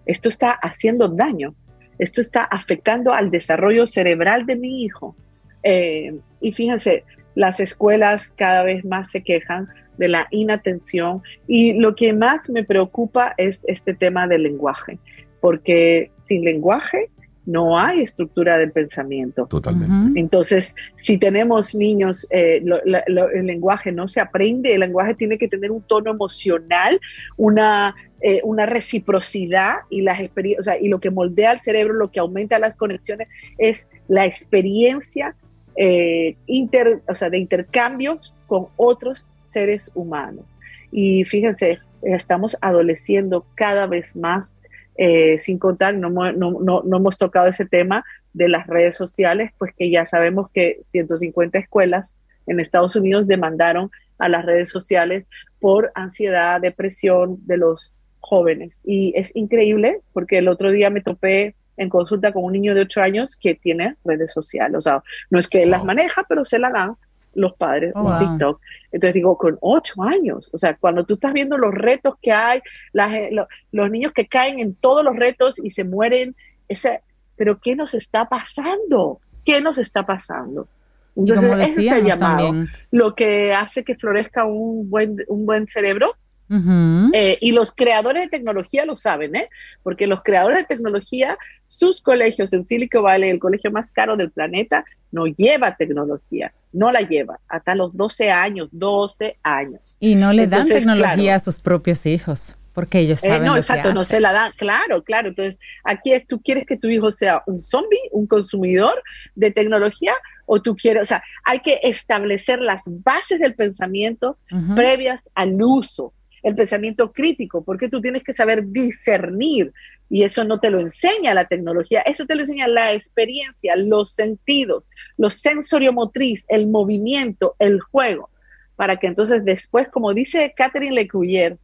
[0.06, 1.54] esto está haciendo daño,
[1.98, 5.16] esto está afectando al desarrollo cerebral de mi hijo.
[5.62, 7.04] Eh, y fíjense,
[7.34, 9.68] las escuelas cada vez más se quejan
[9.98, 14.98] de la inatención y lo que más me preocupa es este tema del lenguaje,
[15.40, 17.10] porque sin lenguaje
[17.46, 19.46] no hay estructura del pensamiento.
[19.46, 20.18] Totalmente.
[20.18, 25.70] Entonces, si tenemos niños, eh, el lenguaje no se aprende, el lenguaje tiene que tener
[25.70, 26.98] un tono emocional,
[27.36, 32.20] una, eh, una reciprocidad y las experiencias, y lo que moldea el cerebro, lo que
[32.20, 33.28] aumenta las conexiones,
[33.58, 35.36] es la experiencia
[35.76, 40.44] eh, inter, o sea, de intercambios con otros seres humanos.
[40.90, 44.56] Y fíjense, estamos adoleciendo cada vez más
[44.96, 49.90] eh, sin contar, no, no, hemos tocado ese tema de las redes sociales, pues que
[49.90, 52.16] ya sabemos que 150 escuelas
[52.46, 55.24] en Estados Unidos demandaron a las redes sociales
[55.58, 58.82] por ansiedad, depresión de los jóvenes.
[58.84, 62.82] Y es increíble porque el otro día me topé en consulta con un niño de
[62.82, 64.76] 8 años que tiene redes sociales.
[64.76, 66.94] O sea, no es que él las maneja, pero se la dan
[67.34, 68.60] los padres oh, TikTok.
[68.92, 72.60] Entonces digo, con 8 años, o sea, cuando tú estás viendo los retos que hay,
[72.94, 73.30] eh,
[73.72, 76.36] los niños que caen en todos los retos y se mueren,
[76.68, 77.00] ese,
[77.36, 79.20] pero ¿qué nos está pasando?
[79.44, 80.68] ¿Qué nos está pasando?
[81.16, 82.52] Entonces, ese es el llamado.
[82.90, 86.16] Lo que hace que florezca un buen, un buen cerebro
[86.50, 89.48] eh, y los creadores de tecnología lo saben, ¿eh?
[89.82, 94.30] porque los creadores de tecnología, sus colegios en Silicon Valley, el colegio más caro del
[94.30, 99.96] planeta, no lleva tecnología, no la lleva hasta los 12 años, 12 años.
[100.00, 102.58] Y no le dan tecnología a sus propios hijos.
[102.74, 103.46] Porque ellos eh, saben.
[103.46, 104.50] no, exacto, no se la dan.
[104.56, 105.28] Claro, claro.
[105.28, 109.00] Entonces, aquí es, tú quieres que tu hijo sea un zombie, un consumidor
[109.36, 110.12] de tecnología,
[110.44, 114.36] o tú quieres, o sea, hay que establecer las bases del pensamiento
[114.74, 116.12] previas al uso
[116.44, 119.72] el pensamiento crítico, porque tú tienes que saber discernir
[120.10, 124.12] y eso no te lo enseña la tecnología, eso te lo enseña la experiencia, los
[124.12, 128.28] sentidos, los sensoriomotriz, el movimiento, el juego,
[128.76, 131.56] para que entonces después, como dice Catherine Lecuyer,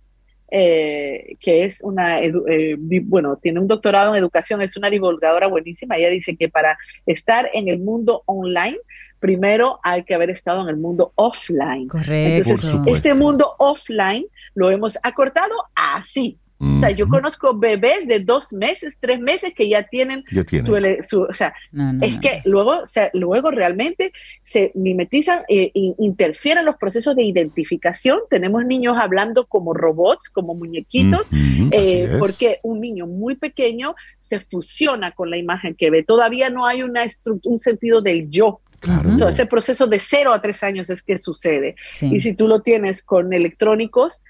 [0.51, 5.97] eh, que es una, eh, bueno, tiene un doctorado en educación, es una divulgadora buenísima,
[5.97, 8.78] ella dice que para estar en el mundo online,
[9.20, 11.87] primero hay que haber estado en el mundo offline.
[11.87, 12.51] Correcto.
[12.51, 14.24] Entonces, este mundo offline
[14.55, 16.38] lo hemos acortado así.
[16.62, 20.24] O sea, yo conozco bebés de dos meses, tres meses que ya tienen,
[21.03, 21.55] Su, o sea,
[22.03, 28.18] es que luego, o sea, luego realmente se mimetizan e, interfieren los procesos de identificación.
[28.28, 35.12] Tenemos niños hablando como robots, como muñequitos, eh, porque un niño muy pequeño se fusiona
[35.12, 36.03] con la imagen que ve.
[36.03, 37.07] Todavía no hay una
[37.44, 38.61] un sentido del yo.
[38.81, 39.28] Claro.
[39.28, 41.76] ese proceso de cero a tres años es que sucede.
[42.01, 44.22] Y si tú lo tienes con electrónicos,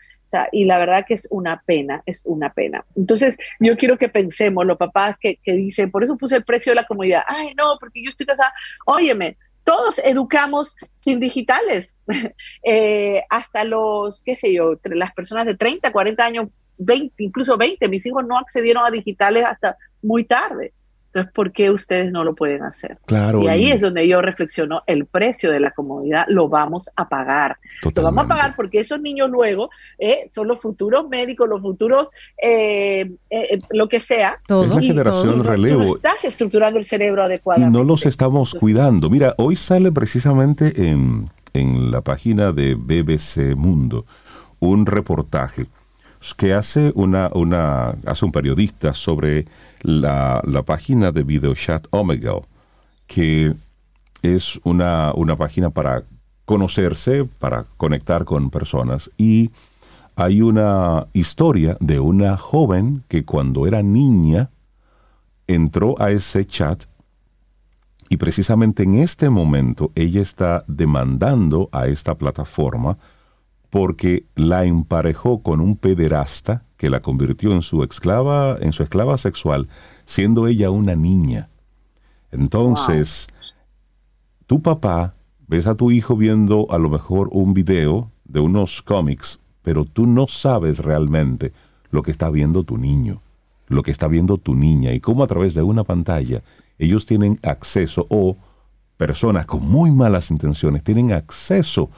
[0.53, 2.85] y la verdad que es una pena, es una pena.
[2.95, 6.71] Entonces, yo quiero que pensemos, los papás que, que dicen, por eso puse el precio
[6.71, 8.53] de la comodidad, ay, no, porque yo estoy casada,
[8.87, 11.97] óyeme, todos educamos sin digitales,
[12.63, 16.49] eh, hasta los, qué sé yo, las personas de 30, 40 años,
[16.79, 20.73] 20, incluso 20, mis hijos no accedieron a digitales hasta muy tarde.
[21.13, 22.99] Entonces, ¿por qué ustedes no lo pueden hacer?
[23.07, 23.43] Claro.
[23.43, 27.57] Y ahí es donde yo reflexiono, el precio de la comodidad lo vamos a pagar.
[27.83, 32.09] Lo vamos a pagar porque esos niños luego eh, son los futuros médicos, los futuros,
[32.41, 34.39] eh, eh, lo que sea.
[34.47, 34.65] Todo.
[34.65, 35.85] Es la generación relevo.
[35.85, 37.77] Tú estás estructurando el cerebro adecuadamente.
[37.77, 39.11] Y no los estamos cuidando.
[39.11, 44.07] Mira, hoy sale precisamente en, en la página de BBC Mundo
[44.61, 45.67] un reportaje
[46.37, 49.47] que hace, una, una, hace un periodista sobre
[49.83, 52.35] la, la página de videochat Omega,
[53.07, 53.55] que
[54.23, 56.05] es una, una página para
[56.45, 59.11] conocerse, para conectar con personas.
[59.17, 59.51] Y
[60.17, 64.51] hay una historia de una joven que cuando era niña
[65.47, 66.85] entró a ese chat
[68.09, 72.99] y precisamente en este momento ella está demandando a esta plataforma
[73.71, 79.17] porque la emparejó con un pederasta que la convirtió en su esclava, en su esclava
[79.17, 79.69] sexual,
[80.07, 81.49] siendo ella una niña.
[82.33, 83.29] Entonces,
[84.47, 85.15] tu papá
[85.47, 90.07] ves a tu hijo viendo a lo mejor un video de unos cómics, pero tú
[90.07, 91.53] no sabes realmente
[91.91, 93.21] lo que está viendo tu niño,
[93.69, 96.43] lo que está viendo tu niña y cómo a través de una pantalla
[96.79, 98.37] ellos tienen acceso o
[98.97, 101.91] personas con muy malas intenciones tienen acceso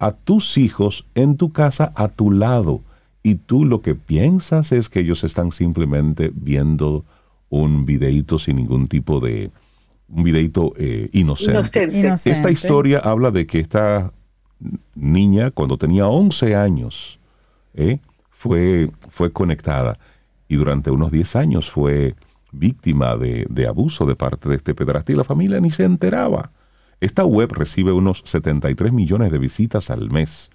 [0.00, 2.82] a tus hijos en tu casa a tu lado.
[3.22, 7.04] Y tú lo que piensas es que ellos están simplemente viendo
[7.50, 9.50] un videíto sin ningún tipo de
[10.08, 11.60] un videíto eh, inocente.
[12.24, 14.12] Esta historia habla de que esta
[14.94, 17.20] niña cuando tenía 11 años
[17.74, 17.98] eh,
[18.30, 19.98] fue, fue conectada.
[20.48, 22.16] Y durante unos 10 años fue
[22.52, 26.50] víctima de, de abuso de parte de este pedraste y la familia ni se enteraba.
[27.00, 30.50] Esta web recibe unos 73 millones de visitas al mes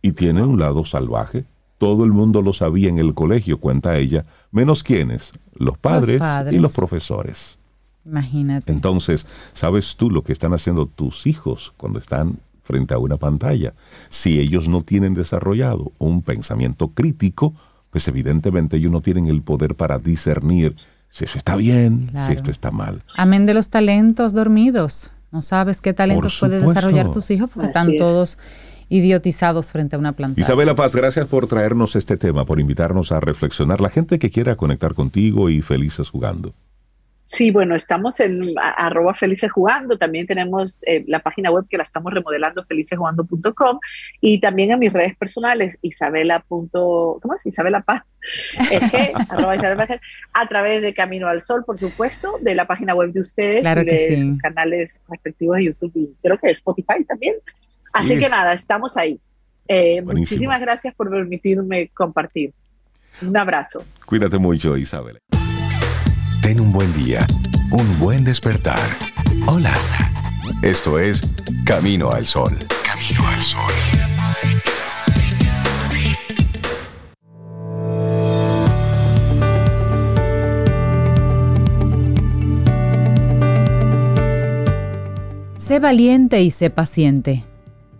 [0.00, 1.44] y tiene un lado salvaje.
[1.76, 6.58] Todo el mundo lo sabía en el colegio, cuenta ella, menos quienes, los padres, y
[6.58, 7.58] los profesores.
[8.04, 8.72] Imagínate.
[8.72, 13.74] Entonces, ¿sabes tú lo que están haciendo tus hijos cuando están frente a una pantalla?
[14.08, 17.54] Si ellos no tienen desarrollado un pensamiento crítico,
[17.90, 20.74] pues evidentemente ellos no tienen el poder para discernir
[21.10, 23.02] si eso está bien, si esto está mal.
[23.16, 25.12] Amén de los talentos dormidos.
[25.30, 28.38] No sabes qué talentos puede desarrollar tus hijos porque están todos
[28.88, 30.40] idiotizados frente a una planta.
[30.40, 33.80] Isabela Paz, gracias por traernos este tema, por invitarnos a reflexionar.
[33.80, 36.54] La gente que quiera conectar contigo y felices jugando.
[37.30, 41.82] Sí, bueno, estamos en arroba felices jugando, también tenemos eh, la página web que la
[41.82, 43.80] estamos remodelando, felicesjugando.com,
[44.22, 46.42] y también en mis redes personales, isabela.
[46.48, 47.44] ¿Cómo es?
[47.44, 48.18] Isabela Paz,
[49.28, 50.00] arroba Isabela
[50.32, 53.84] a través de Camino al Sol, por supuesto, de la página web de ustedes y
[53.84, 57.34] de sus canales respectivos de YouTube y creo que Spotify también.
[57.92, 59.20] Así que nada, estamos ahí.
[59.68, 62.54] Eh, muchísimas gracias por permitirme compartir.
[63.20, 63.84] Un abrazo.
[64.06, 65.20] Cuídate mucho, Isabel.
[66.48, 67.26] Ten un buen día,
[67.72, 68.80] un buen despertar.
[69.48, 69.74] Hola.
[70.62, 71.20] Esto es
[71.66, 72.56] Camino al Sol.
[72.82, 73.60] Camino al Sol.
[85.58, 87.44] Sé valiente y sé paciente.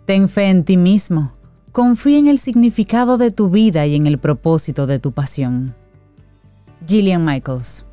[0.05, 1.33] Ten fe en ti mismo.
[1.71, 5.75] Confía en el significado de tu vida y en el propósito de tu pasión.
[6.87, 7.85] Gillian Michaels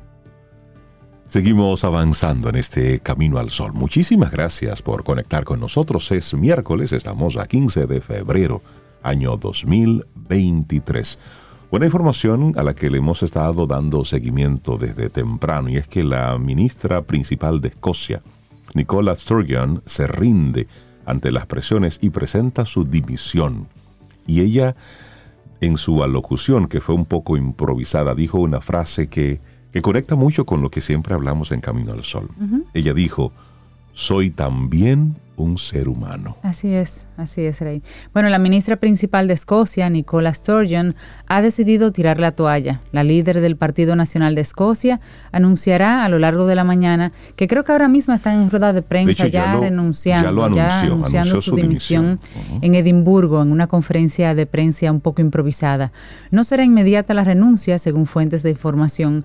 [1.29, 3.73] Seguimos avanzando en este camino al sol.
[3.73, 6.09] Muchísimas gracias por conectar con nosotros.
[6.13, 8.61] Es miércoles, estamos a 15 de febrero,
[9.03, 11.19] año 2023.
[11.69, 16.05] Buena información a la que le hemos estado dando seguimiento desde temprano y es que
[16.05, 18.21] la ministra principal de Escocia,
[18.73, 20.67] Nicola Sturgeon, se rinde
[21.05, 23.67] ante las presiones y presenta su dimisión.
[24.25, 24.77] Y ella,
[25.59, 29.41] en su alocución, que fue un poco improvisada, dijo una frase que
[29.71, 32.29] que conecta mucho con lo que siempre hablamos en Camino al Sol.
[32.73, 33.31] Ella dijo,
[33.93, 36.35] soy también un ser humano.
[36.41, 37.83] Así es, así es, Rey.
[38.13, 40.95] Bueno, la ministra principal de Escocia, Nicola Sturgeon,
[41.27, 42.81] ha decidido tirar la toalla.
[42.91, 44.99] La líder del Partido Nacional de Escocia
[45.31, 48.73] anunciará a lo largo de la mañana que creo que ahora mismo está en rueda
[48.73, 52.19] de prensa ya, renunciando, ya, anunciando su, dimisión,
[52.61, 55.91] en Edimburgo en una conferencia de prensa un poco improvisada.
[56.31, 59.23] No será inmediata la renuncia, según fuentes de información.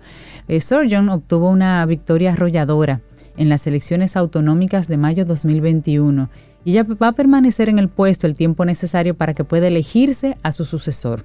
[0.48, 3.00] Eh, Sturgeon obtuvo una victoria arrolladora
[3.36, 6.30] en las elecciones autonómicas de mayo 2021
[6.64, 10.36] y ella va a permanecer en el puesto el tiempo necesario para que pueda elegirse
[10.42, 11.24] a su sucesor.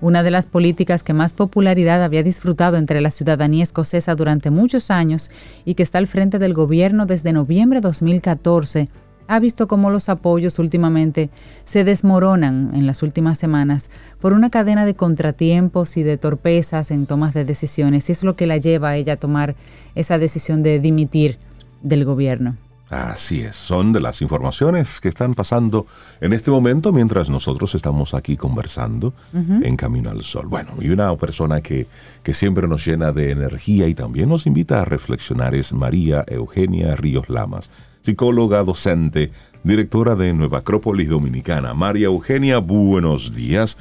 [0.00, 4.90] Una de las políticas que más popularidad había disfrutado entre la ciudadanía escocesa durante muchos
[4.90, 5.30] años
[5.64, 8.88] y que está al frente del gobierno desde noviembre de 2014
[9.28, 11.30] ha visto cómo los apoyos últimamente
[11.64, 17.06] se desmoronan en las últimas semanas por una cadena de contratiempos y de torpezas en
[17.06, 19.56] tomas de decisiones, y es lo que la lleva a ella a tomar
[19.94, 21.38] esa decisión de dimitir
[21.82, 22.56] del gobierno.
[22.92, 25.86] Así es, son de las informaciones que están pasando
[26.20, 30.46] en este momento mientras nosotros estamos aquí conversando en Camino al Sol.
[30.46, 31.86] Bueno, y una persona que,
[32.22, 36.94] que siempre nos llena de energía y también nos invita a reflexionar es María Eugenia
[36.94, 37.70] Ríos Lamas
[38.02, 39.30] psicóloga docente,
[39.62, 41.72] directora de Nueva Acrópolis Dominicana.
[41.72, 43.78] María Eugenia, buenos días.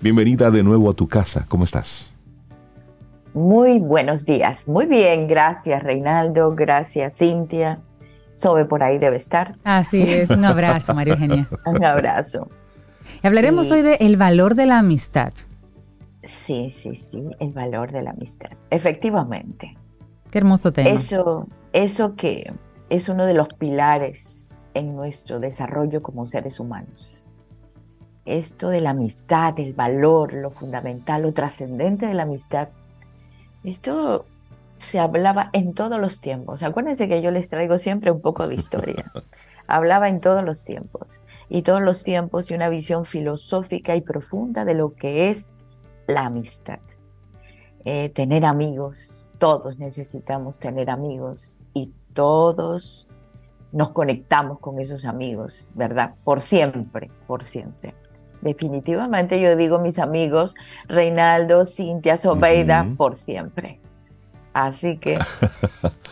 [0.00, 1.44] Bienvenida de nuevo a tu casa.
[1.48, 2.14] ¿Cómo estás?
[3.32, 4.68] Muy buenos días.
[4.68, 7.80] Muy bien, gracias Reinaldo, gracias Cintia.
[8.32, 9.56] Sobe por ahí debe estar.
[9.64, 11.48] Así es, un abrazo María Eugenia.
[11.66, 12.48] un abrazo.
[13.24, 15.32] hablaremos hoy de el valor de la amistad.
[16.22, 18.50] Sí, sí, sí, el valor de la amistad.
[18.70, 19.76] Efectivamente.
[20.30, 20.90] Qué hermoso tema.
[20.90, 22.52] Eso, eso que
[22.94, 27.28] es uno de los pilares en nuestro desarrollo como seres humanos.
[28.24, 32.68] Esto de la amistad, el valor, lo fundamental, lo trascendente de la amistad,
[33.64, 34.26] esto
[34.78, 36.62] se hablaba en todos los tiempos.
[36.62, 39.12] Acuérdense que yo les traigo siempre un poco de historia.
[39.66, 44.66] Hablaba en todos los tiempos y todos los tiempos y una visión filosófica y profunda
[44.66, 45.54] de lo que es
[46.06, 46.80] la amistad.
[47.86, 51.58] Eh, tener amigos, todos necesitamos tener amigos
[52.14, 53.08] todos
[53.72, 56.14] nos conectamos con esos amigos, ¿verdad?
[56.22, 57.92] Por siempre, por siempre.
[58.40, 60.54] Definitivamente yo digo mis amigos,
[60.86, 63.80] Reinaldo, Cintia, Sobeida, por siempre.
[64.52, 65.18] Así que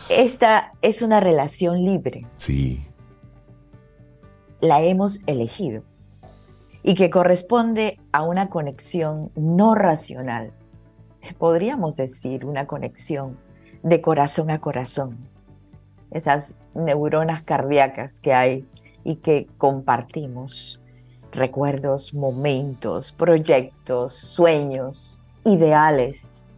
[0.09, 2.27] esta es una relación libre.
[2.35, 2.85] Sí.
[4.59, 5.83] La hemos elegido
[6.83, 10.51] y que corresponde a una conexión no racional.
[11.37, 13.37] Podríamos decir una conexión
[13.83, 15.32] de corazón a corazón
[16.13, 18.67] esas neuronas cardíacas que hay
[19.03, 20.81] y que compartimos,
[21.31, 26.49] recuerdos, momentos, proyectos, sueños, ideales,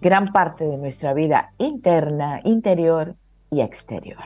[0.00, 3.16] gran parte de nuestra vida interna, interior
[3.50, 4.24] y exterior.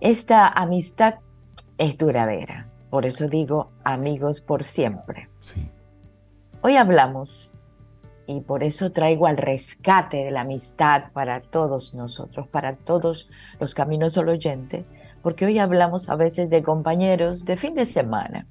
[0.00, 1.14] Esta amistad
[1.78, 5.28] es duradera, por eso digo amigos por siempre.
[6.62, 7.54] Hoy hablamos
[8.30, 13.28] y por eso traigo al rescate de la amistad para todos nosotros, para todos
[13.58, 14.84] los caminos al oyente,
[15.22, 18.46] porque hoy hablamos a veces de compañeros de fin de semana,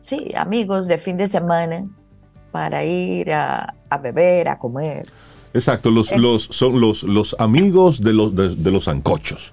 [0.00, 1.86] sí, amigos de fin de semana
[2.52, 5.08] para ir a, beber, a comer.
[5.52, 9.52] Exacto, los, los, son los, los amigos de los, de, los ancochos.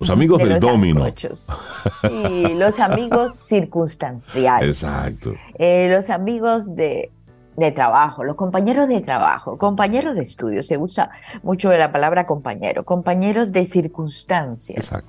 [0.00, 1.06] Los amigos del domino.
[1.16, 4.82] Sí, los amigos circunstanciales.
[4.82, 5.34] Exacto.
[5.58, 7.10] Eh, los amigos de,
[7.56, 11.10] de trabajo, los compañeros de trabajo, compañeros de estudio, se usa
[11.42, 15.04] mucho la palabra compañero, compañeros de circunstancias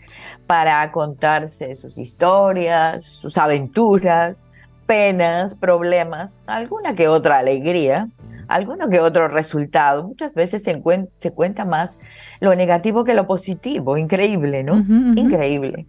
[0.46, 4.48] para contarse sus historias, sus aventuras,
[4.86, 8.10] penas, problemas, alguna que otra alegría,
[8.48, 10.08] alguno que otro resultado.
[10.08, 10.82] Muchas veces se,
[11.16, 12.00] se cuenta más
[12.40, 14.78] lo negativo que lo positivo, increíble, ¿no?
[15.16, 15.88] Increíble.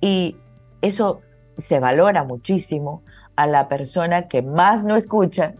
[0.00, 0.36] Y
[0.80, 1.20] eso
[1.58, 3.02] se valora muchísimo
[3.36, 5.54] a la persona que más no escucha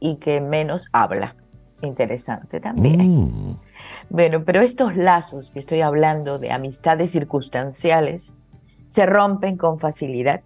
[0.00, 1.36] y que menos habla.
[1.82, 3.00] Interesante también.
[3.00, 3.60] Mm.
[4.08, 8.38] Bueno, pero estos lazos que estoy hablando de amistades circunstanciales
[8.86, 10.42] se rompen con facilidad.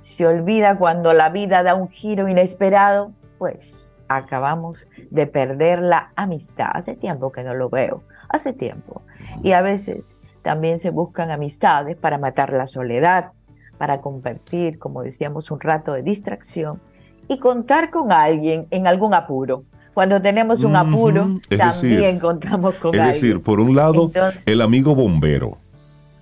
[0.00, 6.70] Se olvida cuando la vida da un giro inesperado, pues acabamos de perder la amistad.
[6.72, 9.02] Hace tiempo que no lo veo, hace tiempo.
[9.42, 13.32] Y a veces también se buscan amistades para matar la soledad,
[13.78, 16.80] para compartir, como decíamos, un rato de distracción
[17.28, 19.64] y contar con alguien en algún apuro.
[19.94, 23.14] Cuando tenemos un apuro, también contamos con alguien.
[23.14, 24.10] Es decir, por un lado,
[24.44, 25.58] el amigo bombero.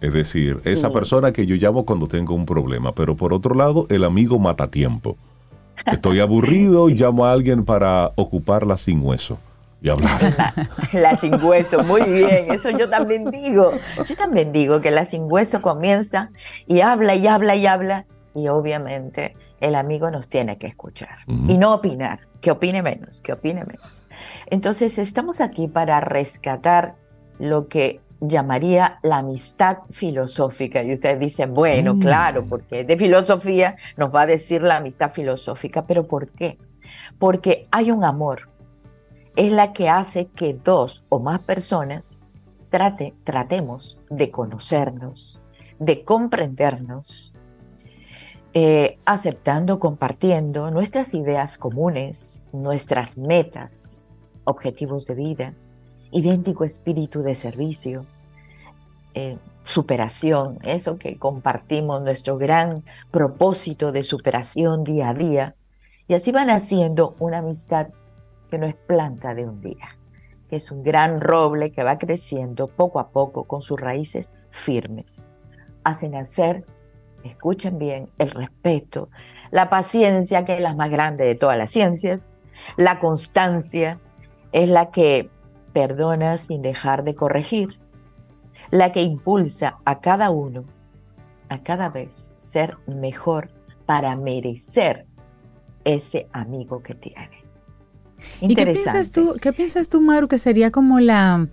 [0.00, 2.94] Es decir, esa persona que yo llamo cuando tengo un problema.
[2.94, 5.16] Pero por otro lado, el amigo matatiempo.
[5.86, 9.38] Estoy aburrido y llamo a alguien para ocuparla sin hueso
[9.84, 10.54] y hablar.
[10.92, 13.72] La, sin hueso, muy bien, eso yo también digo.
[14.06, 16.30] Yo también digo que la sin hueso comienza
[16.66, 21.56] y habla y habla y habla y obviamente el amigo nos tiene que escuchar y
[21.58, 24.04] no opinar, que opine menos, que opine menos.
[24.46, 26.96] Entonces estamos aquí para rescatar
[27.38, 30.82] lo que llamaría la amistad filosófica.
[30.82, 32.00] Y ustedes dicen, bueno, mm.
[32.00, 36.58] claro, porque de filosofía nos va a decir la amistad filosófica, pero ¿por qué?
[37.18, 38.50] Porque hay un amor.
[39.36, 42.18] Es la que hace que dos o más personas
[42.70, 45.40] trate, tratemos de conocernos,
[45.78, 47.33] de comprendernos,
[48.56, 54.10] eh, aceptando, compartiendo nuestras ideas comunes, nuestras metas,
[54.44, 55.54] objetivos de vida,
[56.12, 58.06] idéntico espíritu de servicio,
[59.14, 65.56] eh, superación, eso que compartimos, nuestro gran propósito de superación día a día.
[66.06, 67.88] Y así van haciendo una amistad
[68.50, 69.98] que no es planta de un día,
[70.48, 75.24] que es un gran roble que va creciendo poco a poco con sus raíces firmes.
[75.82, 76.64] Hace nacer
[77.24, 79.08] escuchen bien, el respeto,
[79.50, 82.34] la paciencia, que es la más grande de todas las ciencias,
[82.76, 84.00] la constancia,
[84.52, 85.30] es la que
[85.72, 87.80] perdona sin dejar de corregir,
[88.70, 90.64] la que impulsa a cada uno
[91.48, 93.50] a cada vez ser mejor
[93.86, 95.06] para merecer
[95.84, 97.44] ese amigo que tiene.
[98.40, 101.48] ¿Y qué piensas tú, qué piensas tú, Maru, que sería como la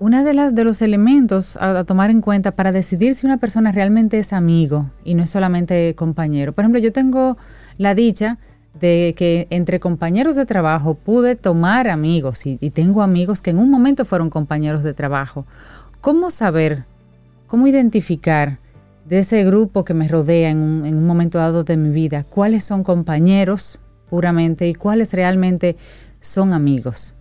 [0.00, 3.70] una de las de los elementos a, tomar en cuenta para decidir si una persona
[3.70, 6.54] realmente es amigo y no es solamente compañero.
[6.54, 7.36] Por ejemplo, yo tengo
[7.76, 8.38] la dicha
[8.80, 13.70] de que entre compañeros de trabajo pude tomar amigos y, tengo amigos que en un
[13.70, 15.44] momento fueron compañeros de trabajo.
[16.00, 16.86] ¿Cómo saber,
[17.46, 18.58] cómo identificar
[19.04, 22.24] de ese grupo que me rodea en un, en un momento dado de mi vida
[22.24, 25.76] cuáles son compañeros puramente y cuáles realmente
[26.20, 27.12] son amigos?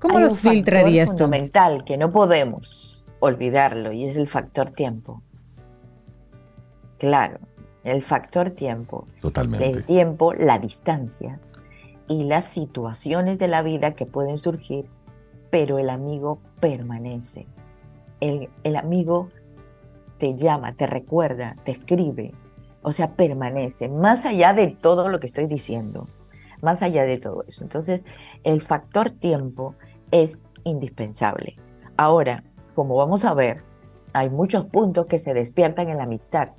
[0.00, 1.18] ¿Cómo los filtrarías tú?
[1.18, 5.22] fundamental que no podemos olvidarlo y es el factor tiempo.
[6.98, 7.38] Claro,
[7.84, 9.06] el factor tiempo.
[9.20, 9.70] Totalmente.
[9.70, 11.38] El tiempo, la distancia
[12.08, 14.86] y las situaciones de la vida que pueden surgir,
[15.50, 17.46] pero el amigo permanece.
[18.20, 19.28] El, el amigo
[20.18, 22.32] te llama, te recuerda, te escribe,
[22.82, 26.06] o sea, permanece, más allá de todo lo que estoy diciendo,
[26.62, 27.62] más allá de todo eso.
[27.62, 28.06] Entonces,
[28.44, 29.74] el factor tiempo
[30.10, 31.56] es indispensable.
[31.96, 32.44] Ahora,
[32.74, 33.62] como vamos a ver,
[34.12, 36.50] hay muchos puntos que se despiertan en la amistad.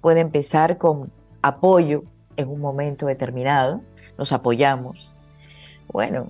[0.00, 1.10] Puede empezar con
[1.42, 2.04] apoyo
[2.36, 3.80] en un momento determinado,
[4.16, 5.12] nos apoyamos.
[5.90, 6.26] Bueno,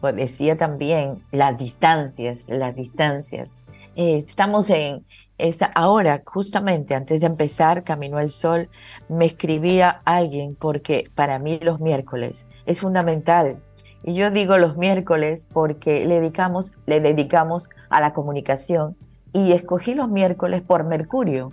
[0.00, 3.66] pues decía también las distancias, las distancias.
[3.96, 5.04] Eh, estamos en
[5.38, 8.68] esta, ahora, justamente antes de empezar Camino al Sol,
[9.08, 13.60] me escribía alguien porque para mí los miércoles es fundamental
[14.02, 18.96] y yo digo los miércoles porque le dedicamos, le dedicamos a la comunicación
[19.32, 21.52] y escogí los miércoles por Mercurio.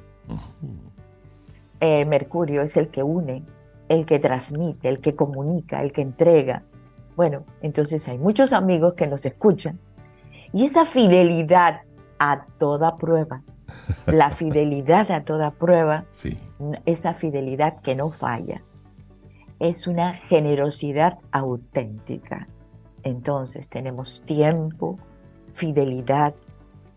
[1.80, 3.44] Eh, Mercurio es el que une,
[3.90, 6.64] el que transmite, el que comunica, el que entrega.
[7.16, 9.80] Bueno, entonces hay muchos amigos que nos escuchan
[10.54, 11.82] y esa fidelidad
[12.20, 13.44] a toda prueba,
[14.06, 16.06] la fidelidad a toda prueba,
[16.86, 18.64] esa fidelidad que no falla,
[19.60, 22.48] es una generosidad auténtica.
[23.04, 25.00] Entonces tenemos tiempo,
[25.50, 26.36] fidelidad,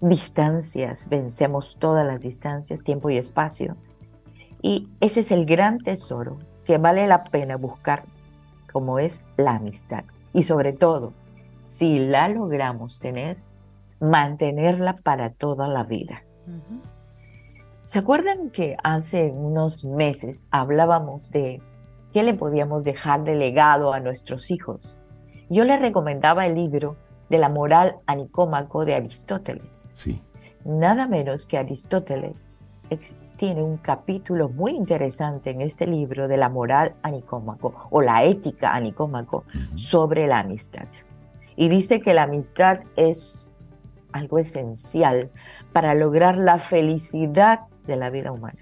[0.01, 3.77] distancias, vencemos todas las distancias, tiempo y espacio.
[4.63, 8.05] Y ese es el gran tesoro que vale la pena buscar,
[8.73, 10.05] como es la amistad.
[10.33, 11.13] Y sobre todo,
[11.59, 13.39] si la logramos tener,
[14.01, 16.25] mantenerla para toda la vida.
[17.85, 21.61] ¿Se acuerdan que hace unos meses hablábamos de
[22.13, 24.97] qué le podíamos dejar de legado a nuestros hijos?
[25.49, 26.97] Yo les recomendaba el libro
[27.29, 29.95] de la moral anicómaco de Aristóteles.
[29.99, 30.23] Sí.
[30.65, 32.49] Nada menos que Aristóteles
[33.37, 38.75] tiene un capítulo muy interesante en este libro de la moral anicómaco o la ética
[38.75, 39.45] anicómaco
[39.77, 40.87] sobre la amistad.
[41.57, 43.57] Y dice que la amistad es
[44.13, 45.31] algo esencial
[45.73, 48.59] para lograr la felicidad de la vida humana.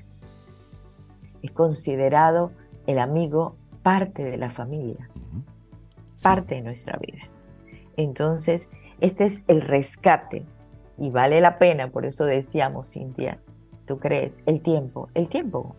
[1.43, 2.53] Es considerado
[2.89, 5.11] el amigo parte de la familia,
[6.23, 7.29] parte de nuestra vida.
[7.99, 8.71] Entonces,
[9.01, 10.47] este es el rescate
[10.97, 13.41] y vale la pena, por eso decíamos, Cintia,
[13.87, 14.41] ¿tú crees?
[14.47, 15.77] El tiempo, el tiempo,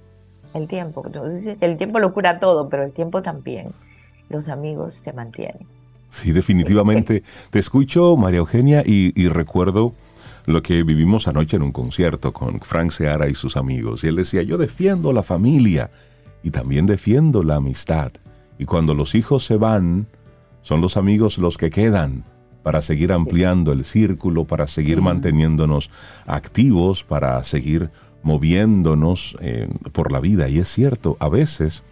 [0.54, 1.02] el tiempo.
[1.04, 3.72] Entonces, el tiempo lo cura todo, pero el tiempo también.
[4.30, 5.66] Los amigos se mantienen.
[6.12, 7.24] Sí, definitivamente.
[7.50, 9.94] Te escucho, María Eugenia, y, recuerdo
[10.46, 14.04] lo que vivimos anoche en un concierto con Frank Seara y sus amigos.
[14.04, 15.90] Y él decía, yo defiendo la familia
[16.44, 18.12] y también defiendo la amistad.
[18.58, 20.08] Y cuando los hijos se van,
[20.62, 22.26] son los amigos los que quedan
[22.64, 25.90] para seguir ampliando el círculo, para seguir manteniéndonos
[26.26, 27.90] activos, para seguir
[28.22, 30.50] moviéndonos eh, por la vida.
[30.50, 31.84] Y es cierto, a veces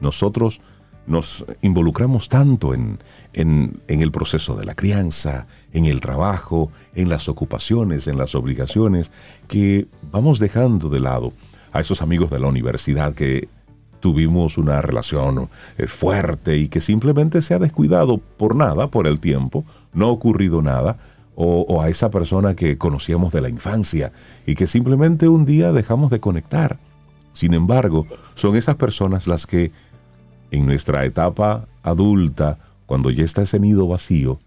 [0.00, 0.60] nosotros
[1.06, 2.98] nos involucramos tanto en,
[3.32, 9.12] en, el proceso de la crianza, en el trabajo, en las ocupaciones, en las obligaciones,
[9.46, 11.32] que vamos dejando de lado
[11.72, 13.48] a esos amigos de la universidad que
[14.06, 15.48] tuvimos una relación
[15.78, 20.10] eh, fuerte y que simplemente se ha descuidado por nada, por el tiempo, no ha
[20.10, 20.96] ocurrido nada,
[21.34, 24.12] o, o, a esa persona que conocíamos de la infancia
[24.46, 26.78] y que simplemente un día dejamos de conectar.
[27.32, 28.04] Sin embargo,
[28.36, 29.72] son esas personas las que
[30.52, 34.38] en nuestra etapa adulta, cuando ya está ese nido vacío,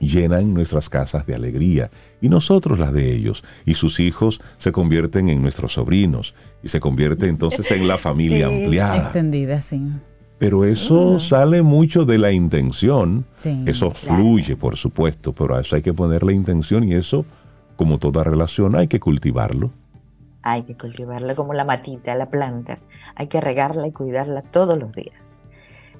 [0.00, 1.90] llenan nuestras casas de alegría
[2.20, 3.44] y nosotros las de ellos.
[3.64, 8.46] Y sus hijos se convierten en nuestros sobrinos y se convierte entonces en la familia
[8.46, 8.96] ampliada.
[8.96, 9.80] Extendida, sí.
[10.38, 13.24] Pero eso sale mucho de la intención.
[13.66, 17.24] eso fluye, por supuesto, pero a eso hay que poner la intención y eso,
[17.76, 19.70] como toda relación, hay que cultivarlo
[20.44, 22.78] hay que cultivarla como la matita, la planta,
[23.16, 25.46] hay que regarla y cuidarla todos los días.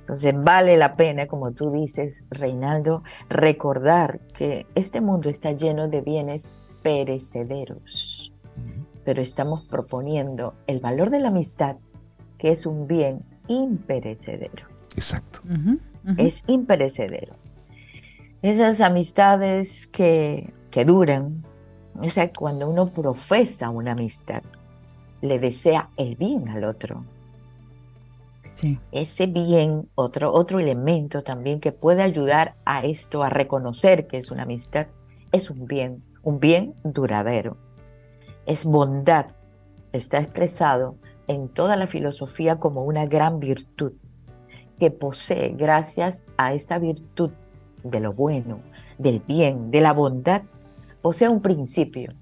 [0.04, 6.02] Entonces vale la pena, como tú dices, Reinaldo, recordar que este mundo está lleno de
[6.02, 8.30] bienes perecederos,
[9.02, 11.76] pero estamos proponiendo el valor de la amistad,
[12.36, 14.66] que es un bien imperecedero.
[14.94, 15.40] Exacto.
[16.18, 17.32] Es imperecedero.
[18.42, 21.46] Esas amistades que, que duran,
[21.98, 24.42] o sea, cuando uno profesa una amistad,
[25.22, 27.06] le desea el bien al otro.
[28.92, 34.30] Ese bien, otro, otro elemento también que puede ayudar a esto, a reconocer que es
[34.30, 34.86] una amistad,
[35.32, 37.56] es un bien, un bien duradero.
[38.46, 39.26] Es bondad.
[39.92, 40.96] Está expresado
[41.26, 43.92] en toda la filosofía como una gran virtud
[44.78, 47.30] que posee, gracias a esta virtud
[47.82, 48.58] de lo bueno,
[48.98, 50.42] del bien, de la bondad,
[51.02, 52.12] posee un principio,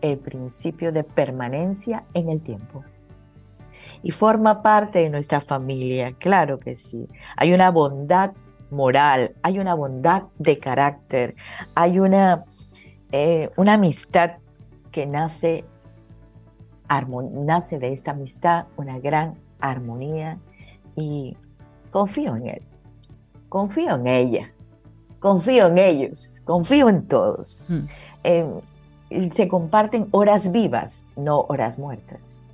[0.00, 2.84] el principio de permanencia en el tiempo.
[4.06, 7.08] Y forma parte de nuestra familia, claro que sí.
[7.36, 8.34] Hay una bondad
[8.70, 11.34] moral, hay una bondad de carácter,
[11.74, 12.44] hay una,
[13.10, 14.34] eh, una amistad
[14.92, 15.64] que nace,
[17.32, 20.38] nace de esta amistad una gran armonía
[20.94, 21.36] y
[21.90, 22.62] confío en él,
[23.48, 24.52] confío en ella,
[25.18, 27.64] confío en ellos, confío en todos.
[27.66, 27.86] Hmm.
[28.22, 28.60] Eh,
[29.32, 32.50] se comparten horas vivas, no horas muertas.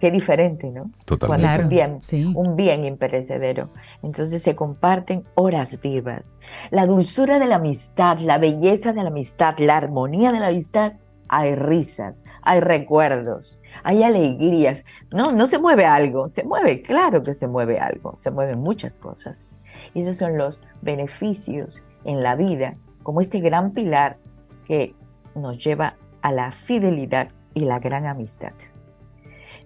[0.00, 0.90] Qué diferente, ¿no?
[1.04, 1.26] Totalmente.
[1.26, 3.68] Cuando es un bien, un bien imperecedero.
[4.02, 6.38] Entonces se comparten horas vivas.
[6.70, 10.92] La dulzura de la amistad, la belleza de la amistad, la armonía de la amistad.
[11.30, 14.84] Hay risas, hay recuerdos, hay alegrías.
[15.10, 18.98] No, no se mueve algo, se mueve, claro que se mueve algo, se mueven muchas
[18.98, 19.46] cosas.
[19.94, 24.16] Y esos son los beneficios en la vida, como este gran pilar
[24.64, 24.94] que
[25.34, 28.52] nos lleva a la fidelidad y la gran amistad.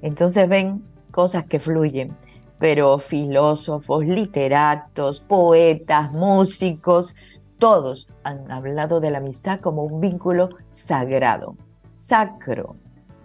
[0.03, 2.17] Entonces ven cosas que fluyen,
[2.59, 7.15] pero filósofos, literatos, poetas, músicos,
[7.59, 11.57] todos han hablado de la amistad como un vínculo sagrado,
[11.99, 12.77] sacro,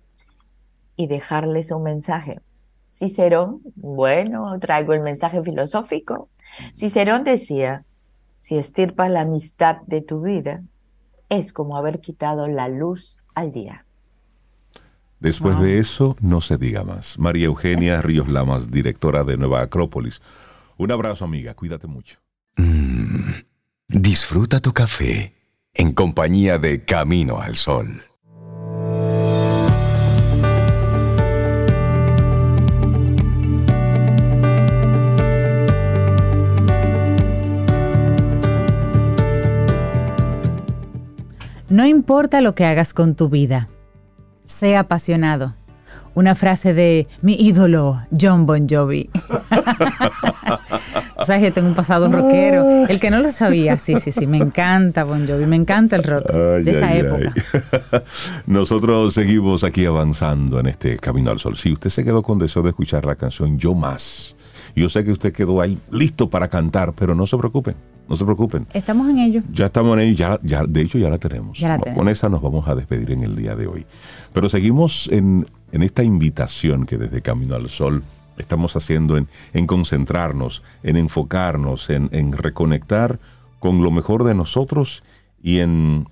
[0.97, 2.41] y dejarles un mensaje.
[2.89, 6.31] Cicerón, bueno, traigo el mensaje filosófico.
[6.75, 7.85] Cicerón decía,
[8.39, 10.63] si estirpas la amistad de tu vida,
[11.29, 13.85] es como haber quitado la luz al día.
[15.21, 17.19] Después de eso, no se diga más.
[17.19, 20.23] María Eugenia Ríos Lamas, directora de Nueva Acrópolis.
[20.79, 21.53] Un abrazo, amiga.
[21.53, 22.19] Cuídate mucho.
[22.57, 23.33] Mm,
[23.89, 25.35] disfruta tu café
[25.75, 28.03] en compañía de Camino al Sol.
[41.69, 43.69] No importa lo que hagas con tu vida
[44.51, 45.55] sea apasionado.
[46.13, 49.09] Una frase de mi ídolo, John Bon Jovi.
[51.25, 52.67] sabes que tengo un pasado rockero.
[52.89, 56.03] El que no lo sabía, sí, sí, sí, me encanta Bon Jovi, me encanta el
[56.03, 57.33] rock de esa época.
[58.47, 61.57] Nosotros seguimos aquí avanzando en este Camino al Sol.
[61.57, 64.35] Si usted se quedó con deseo de escuchar la canción Yo Más,
[64.75, 67.77] yo sé que usted quedó ahí listo para cantar, pero no se preocupen,
[68.11, 68.67] no se preocupen.
[68.73, 69.41] Estamos en ello.
[69.53, 71.61] Ya estamos en ello, ya, ya, de hecho ya la tenemos.
[71.61, 71.97] Ya la tenemos.
[71.97, 73.87] Con esa nos vamos a despedir en el día de hoy.
[74.33, 78.03] Pero seguimos en, esta invitación que desde Camino al Sol
[78.37, 83.21] estamos haciendo en, concentrarnos, en enfocarnos, en, en, reconectar
[83.61, 85.05] con lo mejor de nosotros
[85.41, 86.09] y en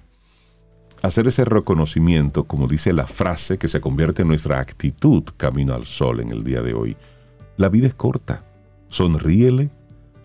[1.02, 5.86] hacer ese reconocimiento, como dice la frase, que se convierte en nuestra actitud Camino al
[5.86, 6.96] Sol en el día de hoy.
[7.56, 8.44] La vida es corta.
[8.88, 9.70] Sonríele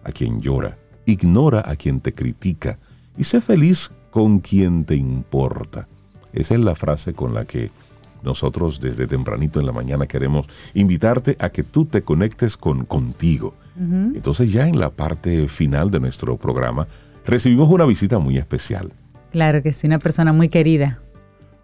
[0.03, 2.77] a quien llora, ignora a quien te critica
[3.17, 5.87] y sé feliz con quien te importa.
[6.33, 7.71] Esa es la frase con la que
[8.23, 13.55] nosotros desde tempranito en la mañana queremos invitarte a que tú te conectes con contigo.
[13.75, 16.87] Entonces ya en la parte final de nuestro programa
[17.25, 18.93] recibimos una visita muy especial.
[19.31, 20.99] Claro que sí, una persona muy querida.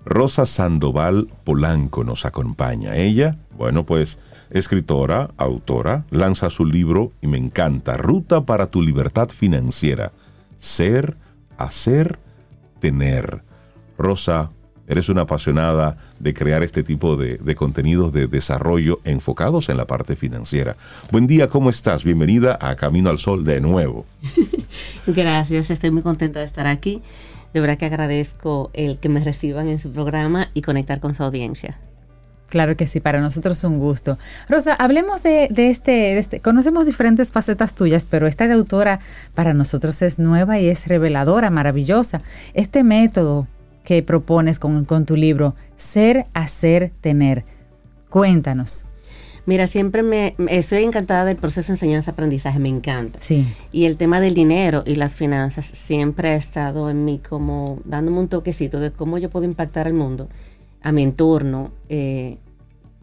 [0.05, 2.95] Rosa Sandoval Polanco nos acompaña.
[2.95, 4.17] Ella, bueno, pues
[4.51, 10.11] escritora, autora, lanza su libro y me encanta, Ruta para tu libertad financiera.
[10.57, 11.15] Ser,
[11.57, 12.19] hacer,
[12.79, 13.43] tener.
[13.97, 14.51] Rosa,
[14.87, 20.15] eres una apasionada de crear este tipo de, contenidos de desarrollo enfocados en la parte
[20.15, 20.75] financiera.
[21.11, 22.03] Buen día, ¿cómo estás?
[22.03, 24.05] Bienvenida a Camino al Sol de nuevo.
[25.07, 27.01] Gracias, estoy muy contenta de estar aquí.
[27.53, 31.23] De verdad que agradezco el que me reciban en su programa y conectar con su
[31.23, 31.79] audiencia.
[32.49, 34.17] Claro que sí, para nosotros es un gusto.
[34.49, 38.99] Rosa, hablemos de, este, de, este, Conocemos diferentes facetas tuyas, pero esta de autora
[39.35, 42.21] para nosotros es nueva y es reveladora, maravillosa.
[42.55, 43.47] Este método
[43.83, 47.45] que propones con, tu libro, Ser, Hacer, Tener.
[48.09, 48.85] Cuéntanos.
[49.45, 53.17] Mira, siempre me, estoy encantada del proceso de enseñanza-aprendizaje, me encanta.
[53.19, 53.47] Sí.
[53.71, 58.19] Y el tema del dinero y las finanzas siempre ha estado en mí como dándome
[58.19, 60.29] un toquecito de cómo yo puedo impactar al mundo,
[60.81, 62.37] a mi entorno, eh,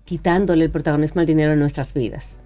[0.04, 2.38] quitándole el protagonismo al dinero en nuestras vidas.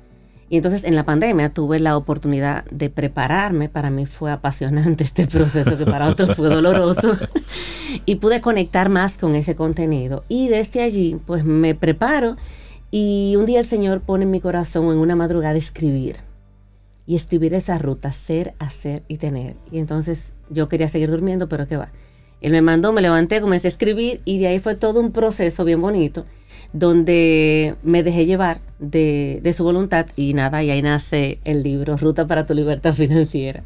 [0.50, 3.68] Y entonces en la pandemia tuve la oportunidad de prepararme.
[3.68, 7.12] Para mí fue apasionante este proceso que para otros fue doloroso.
[8.04, 10.24] y pude conectar más con ese contenido.
[10.28, 12.36] Y desde allí pues me preparo
[12.90, 16.16] y un día el Señor pone en mi corazón en una madrugada escribir.
[17.06, 19.54] Y escribir esa ruta, ser, hacer y tener.
[19.70, 21.90] Y entonces yo quería seguir durmiendo, pero ¿qué va?
[22.40, 25.64] Él me mandó, me levanté, comencé a escribir y de ahí fue todo un proceso
[25.64, 26.24] bien bonito
[26.72, 32.26] donde me dejé llevar de, su voluntad y nada, y ahí nace el libro Ruta
[32.26, 33.62] para tu libertad financiera.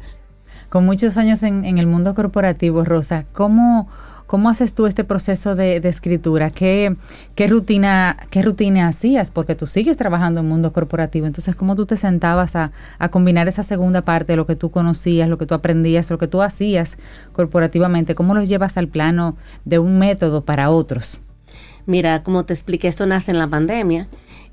[0.69, 3.87] Con muchos años en, el mundo corporativo, Rosa, ¿cómo,
[4.25, 6.49] ¿cómo haces tú este proceso de, escritura?
[6.49, 6.95] ¿Qué,
[7.35, 9.31] ¿Qué, rutina, ¿Qué rutina hacías?
[9.31, 13.09] Porque tú sigues trabajando en el mundo corporativo, entonces ¿cómo tú te sentabas a, a
[13.09, 16.27] combinar esa segunda parte de lo que tú conocías, lo que tú aprendías, lo que
[16.27, 16.97] tú hacías
[17.33, 18.15] corporativamente?
[18.15, 19.35] ¿Cómo lo llevas al plano
[19.65, 21.21] de un método para otros?
[21.85, 24.07] Mira, como te expliqué, esto nace en la pandemia.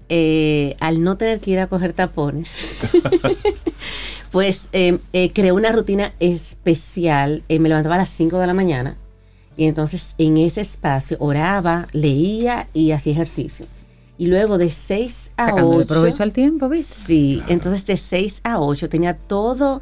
[0.09, 2.55] Eh, al no tener que ir a coger tapones,
[4.31, 7.43] pues eh, eh, creé una rutina especial.
[7.49, 8.97] me levantaba a las 5 de la mañana
[9.57, 13.67] y entonces en ese espacio oraba, leía y hacía ejercicio.
[14.19, 15.87] Y luego de 6 a 8.
[15.87, 16.95] provecho al tiempo, ¿viste?
[17.07, 19.81] Sí, entonces de 6 a 8 tenía todo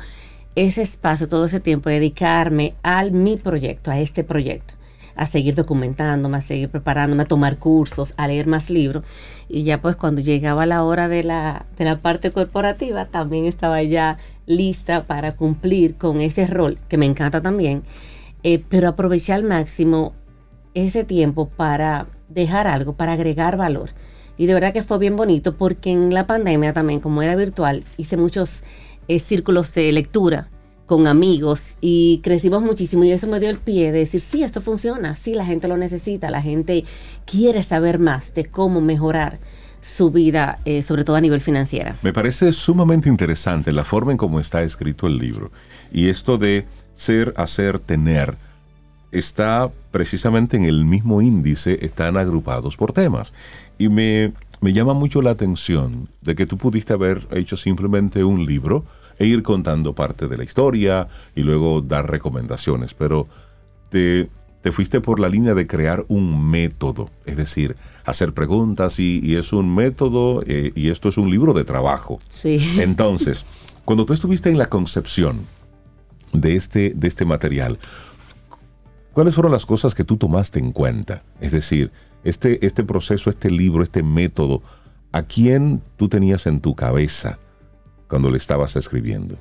[0.54, 4.74] ese espacio, todo ese tiempo, dedicarme a mi proyecto, a este proyecto
[5.20, 9.04] a seguir documentándome, a seguir preparándome, a tomar cursos, a leer más libros.
[9.50, 13.82] Y ya pues cuando llegaba la hora de la, de la parte corporativa, también estaba
[13.82, 14.16] ya
[14.46, 17.82] lista para cumplir con ese rol, que me encanta también,
[18.42, 20.14] eh, pero aproveché al máximo
[20.74, 23.90] ese tiempo para dejar algo, para agregar valor.
[24.36, 27.84] Y de verdad que fue bien bonito porque en la pandemia también, como era virtual,
[27.98, 28.64] hice muchos
[29.08, 30.48] eh, círculos de lectura
[30.86, 34.60] con amigos y crecimos muchísimo y eso me dio el pie de decir, sí, esto
[34.60, 36.84] funciona, sí, la gente lo necesita, la gente
[37.26, 39.38] quiere saber más de cómo mejorar
[39.80, 41.96] su vida, eh, sobre todo a nivel financiera.
[42.02, 45.52] Me parece sumamente interesante la forma en cómo está escrito el libro
[45.92, 46.66] y esto de
[47.00, 48.36] ser, hacer, tener
[49.10, 53.32] está precisamente en el mismo índice, están agrupados por temas.
[53.78, 58.44] Y me, me llama mucho la atención de que tú pudiste haber hecho simplemente un
[58.44, 58.84] libro,
[59.18, 61.06] e ir contando parte de la historia
[61.36, 63.28] y luego dar recomendaciones, pero
[63.90, 64.30] te,
[64.62, 69.52] te fuiste por la línea de crear un método, es decir, hacer preguntas y, es
[69.52, 72.18] un método eh, y esto es un libro de trabajo.
[72.30, 72.58] Sí.
[72.80, 73.44] Entonces,
[73.84, 75.40] cuando tú estuviste en la concepción
[76.32, 77.78] de este, de este material,
[79.12, 81.22] ¿cuáles fueron las cosas que tú tomaste en cuenta?
[81.40, 81.92] Es decir,
[82.24, 84.62] este, este proceso, este libro, este método,
[85.12, 87.38] ¿a quién tú tenías en tu cabeza?
[88.10, 89.36] cuando le estabas escribiendo?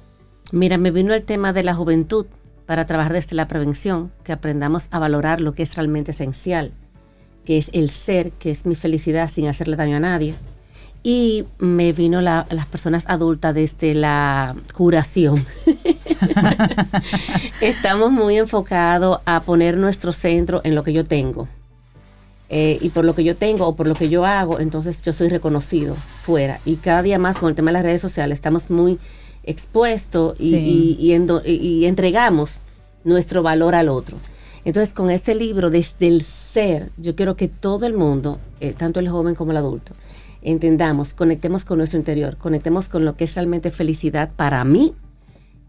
[0.53, 2.27] Mira, me vino el tema de la juventud
[2.65, 6.71] para trabajar desde la prevención, que aprendamos a valorar lo que es realmente esencial,
[7.43, 10.35] que es el ser, que es mi felicidad sin hacerle daño a nadie.
[11.01, 15.45] Y me vino la, las personas adultas desde la curación.
[17.61, 21.47] Estamos muy enfocados a poner nuestro centro en lo que yo tengo
[22.51, 25.13] eh, y por lo que yo tengo o por lo que yo hago, entonces yo
[25.13, 26.59] soy reconocido fuera.
[26.65, 28.97] Y cada día más con el tema de las redes sociales estamos muy
[29.43, 32.59] expuestos y, y, entregamos
[33.03, 34.17] nuestro valor al otro.
[34.65, 38.99] Entonces con este libro, desde el ser, yo quiero que todo el mundo, eh, tanto
[38.99, 39.93] el joven como el adulto,
[40.41, 44.93] entendamos, conectemos con nuestro interior, conectemos con lo que es realmente felicidad para mí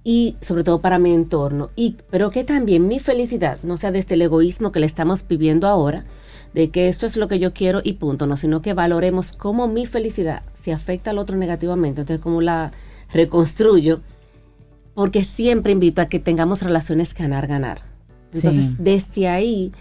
[0.05, 1.71] y sobre todo para mi entorno.
[1.77, 5.67] Y, pero que también mi felicidad no sea desde el egoísmo que le estamos viviendo
[5.67, 6.05] ahora,
[6.55, 9.69] de que esto es lo que yo quiero y punto, no, sino que valoremos cómo
[9.69, 12.73] mi felicidad se afecta al otro negativamente, entonces cómo la
[13.13, 14.01] reconstruyo,
[14.95, 17.81] porque siempre invito a que tengamos relaciones ganar-ganar.
[18.33, 19.73] Entonces, desde ahí,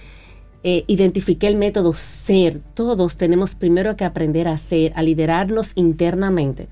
[0.63, 2.59] eh, identifiqué el método ser.
[2.73, 6.67] Todos tenemos primero que aprender a ser, a liderarnos internamente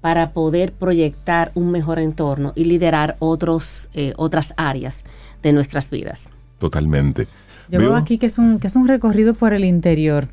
[0.00, 5.04] para poder proyectar un mejor entorno y liderar otros, eh, otras áreas
[5.42, 6.30] de nuestras vidas.
[6.58, 7.28] Totalmente.
[7.68, 10.28] Yo veo aquí que es, un, que es un recorrido por el interior.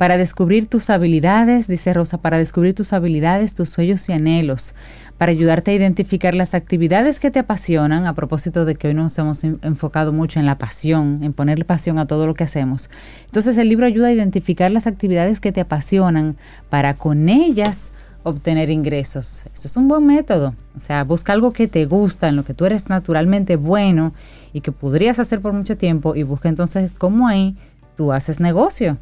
[0.00, 4.74] Para descubrir tus habilidades, dice Rosa, para descubrir tus habilidades, tus sueños y anhelos,
[5.18, 9.18] para ayudarte a identificar las actividades que te apasionan, a propósito de que hoy nos
[9.18, 12.88] hemos enfocado mucho en la pasión, en ponerle pasión a todo lo que hacemos.
[13.26, 16.38] Entonces el libro ayuda a identificar las actividades que te apasionan
[16.70, 19.44] para con ellas obtener ingresos.
[19.52, 20.54] Eso es un buen método.
[20.74, 24.14] O sea, busca algo que te gusta, en lo que tú eres naturalmente bueno
[24.54, 27.54] y que podrías hacer por mucho tiempo y busca entonces cómo ahí
[27.96, 28.96] tú haces negocio.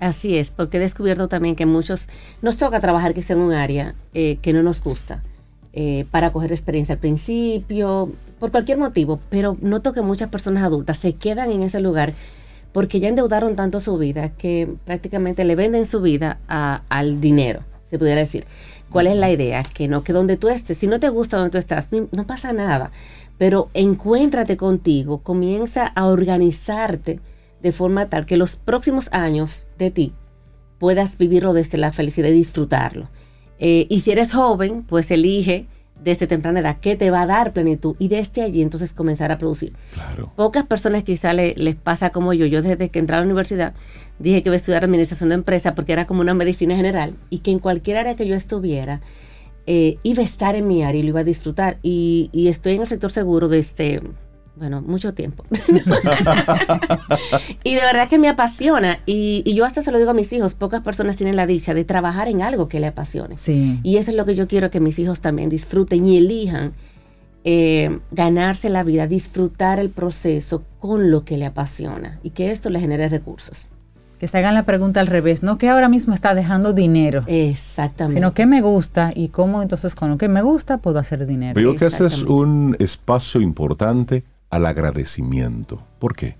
[0.00, 2.08] Así es, porque he descubierto también que muchos
[2.40, 5.22] nos toca trabajar que sea en un área eh, que no nos gusta
[5.74, 10.96] eh, para coger experiencia al principio, por cualquier motivo, pero noto que muchas personas adultas
[10.96, 12.14] se quedan en ese lugar
[12.72, 17.98] porque ya endeudaron tanto su vida que prácticamente le venden su vida al dinero, se
[17.98, 18.46] pudiera decir.
[18.90, 19.62] ¿Cuál es la idea?
[19.62, 22.52] Que no, que donde tú estés, si no te gusta donde tú estás, no pasa
[22.52, 22.90] nada
[23.40, 27.20] pero encuéntrate contigo, comienza a organizarte
[27.62, 30.12] de forma tal que los próximos años de ti
[30.78, 33.08] puedas vivirlo desde la felicidad y disfrutarlo.
[33.58, 35.66] Eh, y si eres joven, pues elige
[36.02, 39.38] desde temprana edad qué te va a dar plenitud y desde allí entonces comenzar a
[39.38, 39.74] producir.
[40.36, 42.46] Pocas personas quizá les pasa como yo.
[42.46, 43.74] Yo desde que entré a la universidad
[44.18, 47.38] dije que iba a estudiar administración de empresa porque era como una medicina general y
[47.38, 49.00] que en cualquier área que yo estuviera,
[49.66, 51.78] eh, iba a estar en mi área y lo iba a disfrutar.
[51.82, 54.02] Y, estoy en el sector seguro desde,
[54.56, 55.44] bueno, mucho tiempo.
[57.64, 58.98] y de verdad que me apasiona.
[59.06, 61.72] Y, y, yo hasta se lo digo a mis hijos, pocas personas tienen la dicha
[61.72, 63.38] de trabajar en algo que le apasione.
[63.38, 63.80] Sí.
[63.82, 66.72] Y eso es lo que yo quiero que mis hijos también disfruten y elijan
[67.42, 72.68] eh, ganarse la vida, disfrutar el proceso con lo que le apasiona y que esto
[72.68, 73.66] le genere recursos.
[74.18, 77.22] Que se hagan la pregunta al revés, no que ahora mismo está dejando dinero.
[77.26, 78.16] Exactamente.
[78.16, 81.58] Sino que me gusta y cómo entonces con lo que me gusta puedo hacer dinero.
[81.58, 85.82] Veo que ese es un espacio importante al agradecimiento.
[85.98, 86.36] ¿Por qué?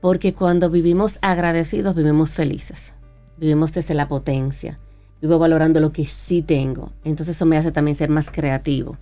[0.00, 2.94] Porque cuando vivimos agradecidos, vivimos felices.
[3.36, 4.78] Vivimos desde la potencia.
[5.20, 6.92] Vivo valorando lo que sí tengo.
[7.04, 8.96] Entonces eso me hace también ser más creativo.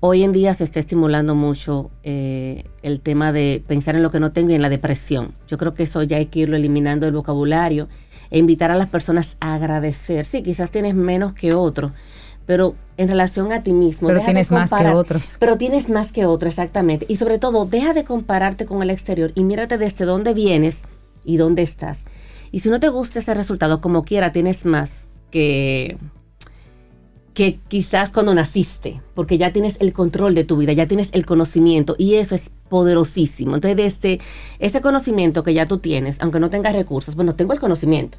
[0.00, 4.20] Hoy en día se está estimulando mucho eh, el tema de pensar en lo que
[4.20, 5.34] no tengo y en la depresión.
[5.48, 7.88] Yo creo que eso ya hay que irlo eliminando del vocabulario
[8.30, 10.26] e invitar a las personas a agradecer.
[10.26, 11.92] Sí, quizás tienes menos que otro,
[12.46, 14.08] pero en relación a ti mismo.
[14.08, 15.36] Pero tienes más que otros.
[15.38, 17.04] Pero tienes más que otro, exactamente.
[17.08, 20.84] Y sobre todo, deja de compararte con el exterior y mírate desde dónde vienes
[21.24, 22.06] y dónde estás.
[22.52, 25.98] Y si no te gusta ese resultado, como quiera, tienes más que
[27.36, 31.26] que quizás cuando naciste, porque ya tienes el control de tu vida, ya tienes el
[31.26, 33.56] conocimiento y eso es poderosísimo.
[33.56, 34.20] Entonces, desde
[34.58, 38.16] ese conocimiento que ya tú tienes, aunque no tengas recursos, bueno, tengo el conocimiento.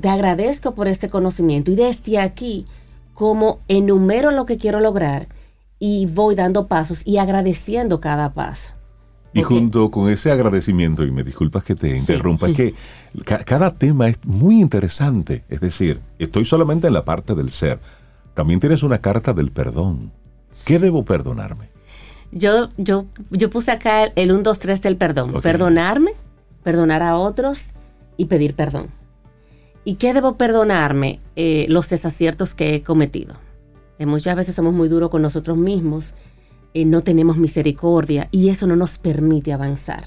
[0.00, 2.64] Te agradezco por este conocimiento y desde aquí,
[3.14, 5.28] como enumero lo que quiero lograr
[5.78, 8.74] y voy dando pasos y agradeciendo cada paso.
[9.34, 12.74] Y junto con ese agradecimiento, y me disculpas que te interrumpa, es que
[13.46, 15.44] cada tema es muy interesante.
[15.48, 17.80] Es decir, estoy solamente en la parte del ser
[18.34, 20.12] también tienes una carta del perdón.
[20.64, 21.68] ¿Qué debo perdonarme?
[22.30, 25.32] Yo, yo, yo puse acá el 1, 2, 3 del perdón.
[25.42, 26.12] Perdonarme,
[26.62, 27.66] perdonar a otros
[28.16, 28.86] y pedir perdón.
[29.84, 31.20] ¿Y qué debo perdonarme?
[31.36, 33.36] Eh, los desaciertos que he cometido.
[33.98, 36.14] Eh, muchas veces somos muy duros con nosotros mismos,
[36.74, 40.04] eh, no tenemos misericordia y eso no nos permite avanzar.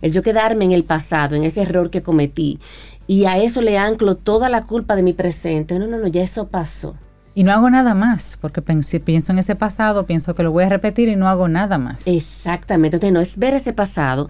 [0.00, 2.60] El yo quedarme en el pasado, en ese error que cometí,
[3.06, 5.78] y a eso le anclo toda la culpa de mi presente.
[5.78, 6.94] No, no, no, ya eso pasó.
[7.34, 10.68] Y no hago nada más, porque pienso en ese pasado, pienso que lo voy a
[10.68, 12.06] repetir y no hago nada más.
[12.06, 14.28] Exactamente, entonces no es ver ese pasado,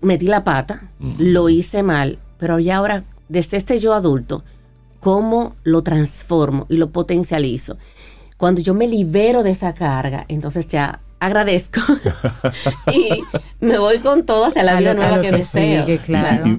[0.00, 4.44] metí la pata, lo hice mal, pero ya ahora, desde este yo adulto,
[5.00, 7.76] ¿cómo lo transformo y lo potencializo?
[8.36, 11.80] Cuando yo me libero de esa carga, entonces ya agradezco
[12.92, 13.22] y
[13.60, 15.84] me voy con todo hacia la vida nueva que, deseo.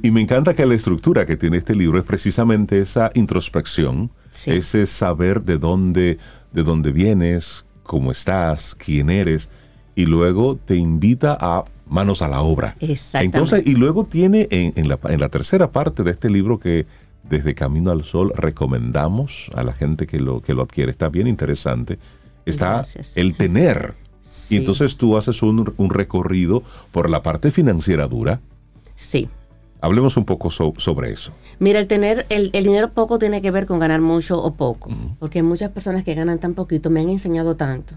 [0.04, 4.12] y, me encanta que la estructura que tiene este libro es precisamente esa introspección
[4.46, 6.18] ese saber de dónde,
[6.52, 9.50] de dónde vienes, cómo estás, quién eres,
[9.96, 12.76] y luego te invita a manos a la obra.
[12.80, 13.38] Exactamente.
[13.38, 16.86] Entonces, y luego tiene en, la, en la tercera parte de este libro que
[17.24, 20.92] desde Camino al Sol recomendamos a la gente que lo, que lo adquiere.
[20.92, 22.00] Está bien interesante.
[22.46, 22.86] Está
[23.16, 23.96] el tener.
[24.52, 28.42] Y entonces tú haces un, un, recorrido por la parte financiera dura.
[28.96, 29.28] Sí.
[29.82, 31.32] Hablemos un poco sobre eso.
[31.60, 34.90] Mira, el tener el, dinero poco tiene que ver con ganar mucho o poco,
[35.20, 37.96] porque muchas personas que ganan tan poquito me han enseñado tanto.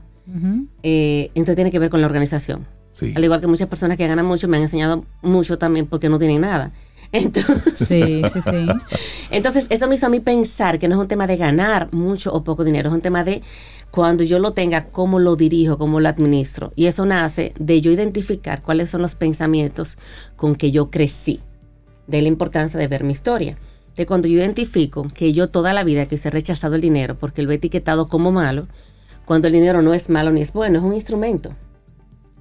[0.82, 2.66] Eh, entonces tiene que ver con la organización.
[3.14, 6.19] Al igual que muchas personas que ganan mucho me han enseñado mucho también porque no
[6.19, 6.73] tienen nada.
[7.12, 8.66] Entonces, sí, sí, sí.
[9.31, 12.32] Entonces, eso me hizo a mí pensar que no es un tema de ganar mucho
[12.32, 13.43] o poco dinero, es un tema de
[13.90, 16.73] cuando yo lo tenga, cómo lo dirijo, cómo lo administro.
[16.74, 19.98] Y eso nace de yo identificar cuáles son los pensamientos
[20.36, 21.40] con que yo crecí
[22.06, 23.59] de la importancia de ver mi historia.
[23.94, 27.43] De cuando yo identifico que yo toda la vida que he rechazado el dinero porque
[27.43, 28.66] lo he etiquetado como malo,
[29.27, 31.55] cuando el dinero no es malo ni es bueno, es un instrumento.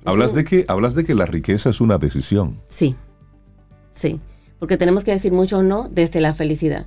[0.05, 2.59] Hablas, de que, hablas de que la riqueza es una decisión.
[2.67, 2.95] Sí,
[3.91, 4.19] sí,
[4.59, 6.85] porque tenemos que decir mucho no desde la felicidad.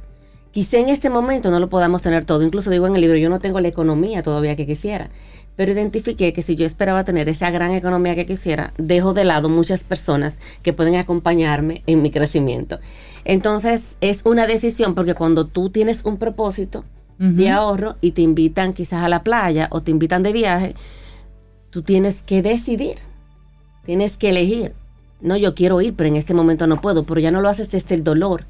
[0.50, 3.28] Quizá en este momento no lo podamos tener todo, incluso digo en el libro, yo
[3.28, 5.10] no tengo la economía todavía que quisiera,
[5.56, 9.48] pero identifiqué que si yo esperaba tener esa gran economía que quisiera, dejo de lado
[9.48, 12.78] muchas personas que pueden acompañarme en mi crecimiento.
[13.24, 16.84] Entonces es una decisión porque cuando tú tienes un propósito
[17.16, 20.74] de ahorro y te invitan quizás a la playa o te invitan de viaje,
[21.74, 22.94] tú tienes que decidir,
[23.84, 24.74] tienes que elegir.
[25.20, 27.68] No, yo quiero ir, pero en este momento no puedo, pero ya no lo haces
[27.68, 28.44] desde el dolor,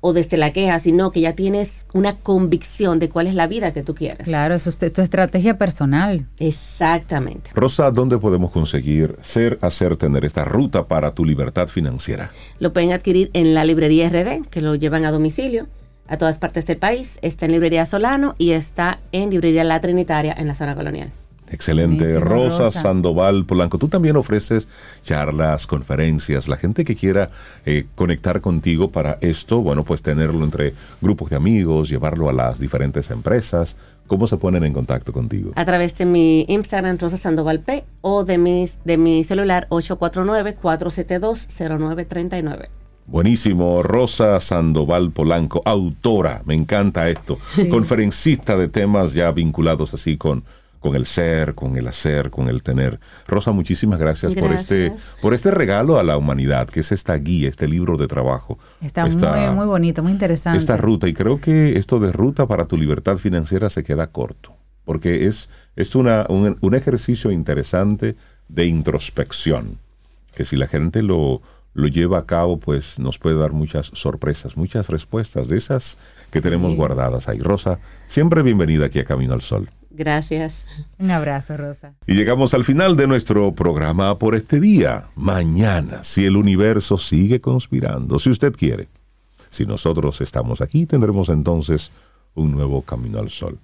[0.00, 3.72] o desde la queja, sino que ya tienes una convicción de cuál es la vida
[3.72, 4.28] que tú quieres.
[4.28, 6.28] Claro, eso es tu estrategia personal.
[6.38, 7.50] Exactamente.
[7.52, 12.30] Rosa, ¿dónde podemos conseguir ser, hacer, tener esta ruta para tu libertad financiera?
[12.60, 15.66] Lo pueden adquirir en la librería RD, que lo llevan a domicilio
[16.06, 17.18] a todas partes del país.
[17.22, 21.10] Está en librería Solano y está en librería La Trinitaria en la zona colonial.
[21.52, 22.18] Excelente.
[22.18, 24.68] Rosa, Sandoval Polanco, tú también ofreces
[25.04, 27.30] charlas, conferencias, la gente que quiera
[27.66, 32.58] eh, conectar contigo para esto, bueno, pues tenerlo entre grupos de amigos, llevarlo a las
[32.58, 33.76] diferentes empresas.
[34.06, 35.52] ¿Cómo se ponen en contacto contigo?
[35.54, 42.68] A través de mi Instagram, Rosa Sandoval P, o de mi, de mi celular 849-472-0939.
[43.06, 47.36] Buenísimo, Rosa Sandoval Polanco, autora, me encanta esto,
[47.70, 50.44] conferencista de temas ya vinculados así con,
[50.82, 53.00] con el ser, con el hacer, con el tener.
[53.26, 54.92] Rosa, muchísimas gracias, por este
[55.22, 58.58] por este regalo a la humanidad, que es esta guía, este libro de trabajo.
[58.82, 60.58] Está muy, muy bonito, muy interesante.
[60.58, 64.54] Esta ruta, y creo que esto de ruta para tu libertad financiera se queda corto,
[64.84, 68.16] porque es, es una, un, un ejercicio interesante
[68.48, 69.78] de introspección,
[70.34, 71.42] que si la gente lo,
[71.74, 75.96] lo lleva a cabo, pues nos puede dar muchas sorpresas, muchas respuestas de esas
[76.32, 77.38] que tenemos guardadas ahí.
[77.38, 77.78] Rosa,
[78.08, 79.70] siempre bienvenida aquí a Camino al Sol.
[79.94, 80.64] Gracias.
[80.98, 81.94] Un abrazo, Rosa.
[82.06, 85.08] Y llegamos al final de nuestro programa por este día.
[85.14, 88.88] Mañana, si el universo sigue conspirando, si usted quiere,
[89.50, 91.90] si nosotros estamos aquí, tendremos entonces
[92.34, 93.58] un nuevo camino al sol.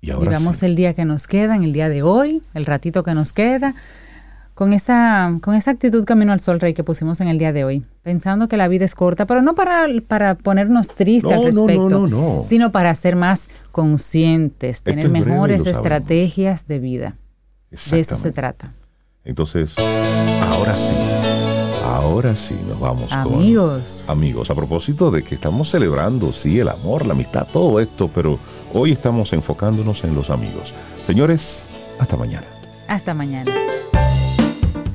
[0.00, 3.12] Y ahora el día que nos queda, en el día de hoy, el ratito que
[3.12, 3.74] nos queda,
[4.60, 7.64] con esa, con esa actitud camino al sol, Rey, que pusimos en el día de
[7.64, 12.42] hoy, pensando que la vida es corta, pero no para, para ponernos tristes al respecto,
[12.44, 17.16] sino para ser más conscientes, tener mejores estrategias de vida.
[17.90, 18.74] De eso se trata.
[19.24, 19.72] Entonces,
[20.42, 20.94] ahora sí,
[21.82, 24.04] ahora sí nos vamos amigos.
[24.06, 24.50] con amigos.
[24.50, 28.38] A propósito de que estamos celebrando, sí, el amor, la amistad, todo esto, pero
[28.74, 30.74] hoy estamos enfocándonos en los amigos.
[31.06, 31.62] Señores,
[31.98, 32.46] hasta mañana.
[32.88, 33.50] Hasta mañana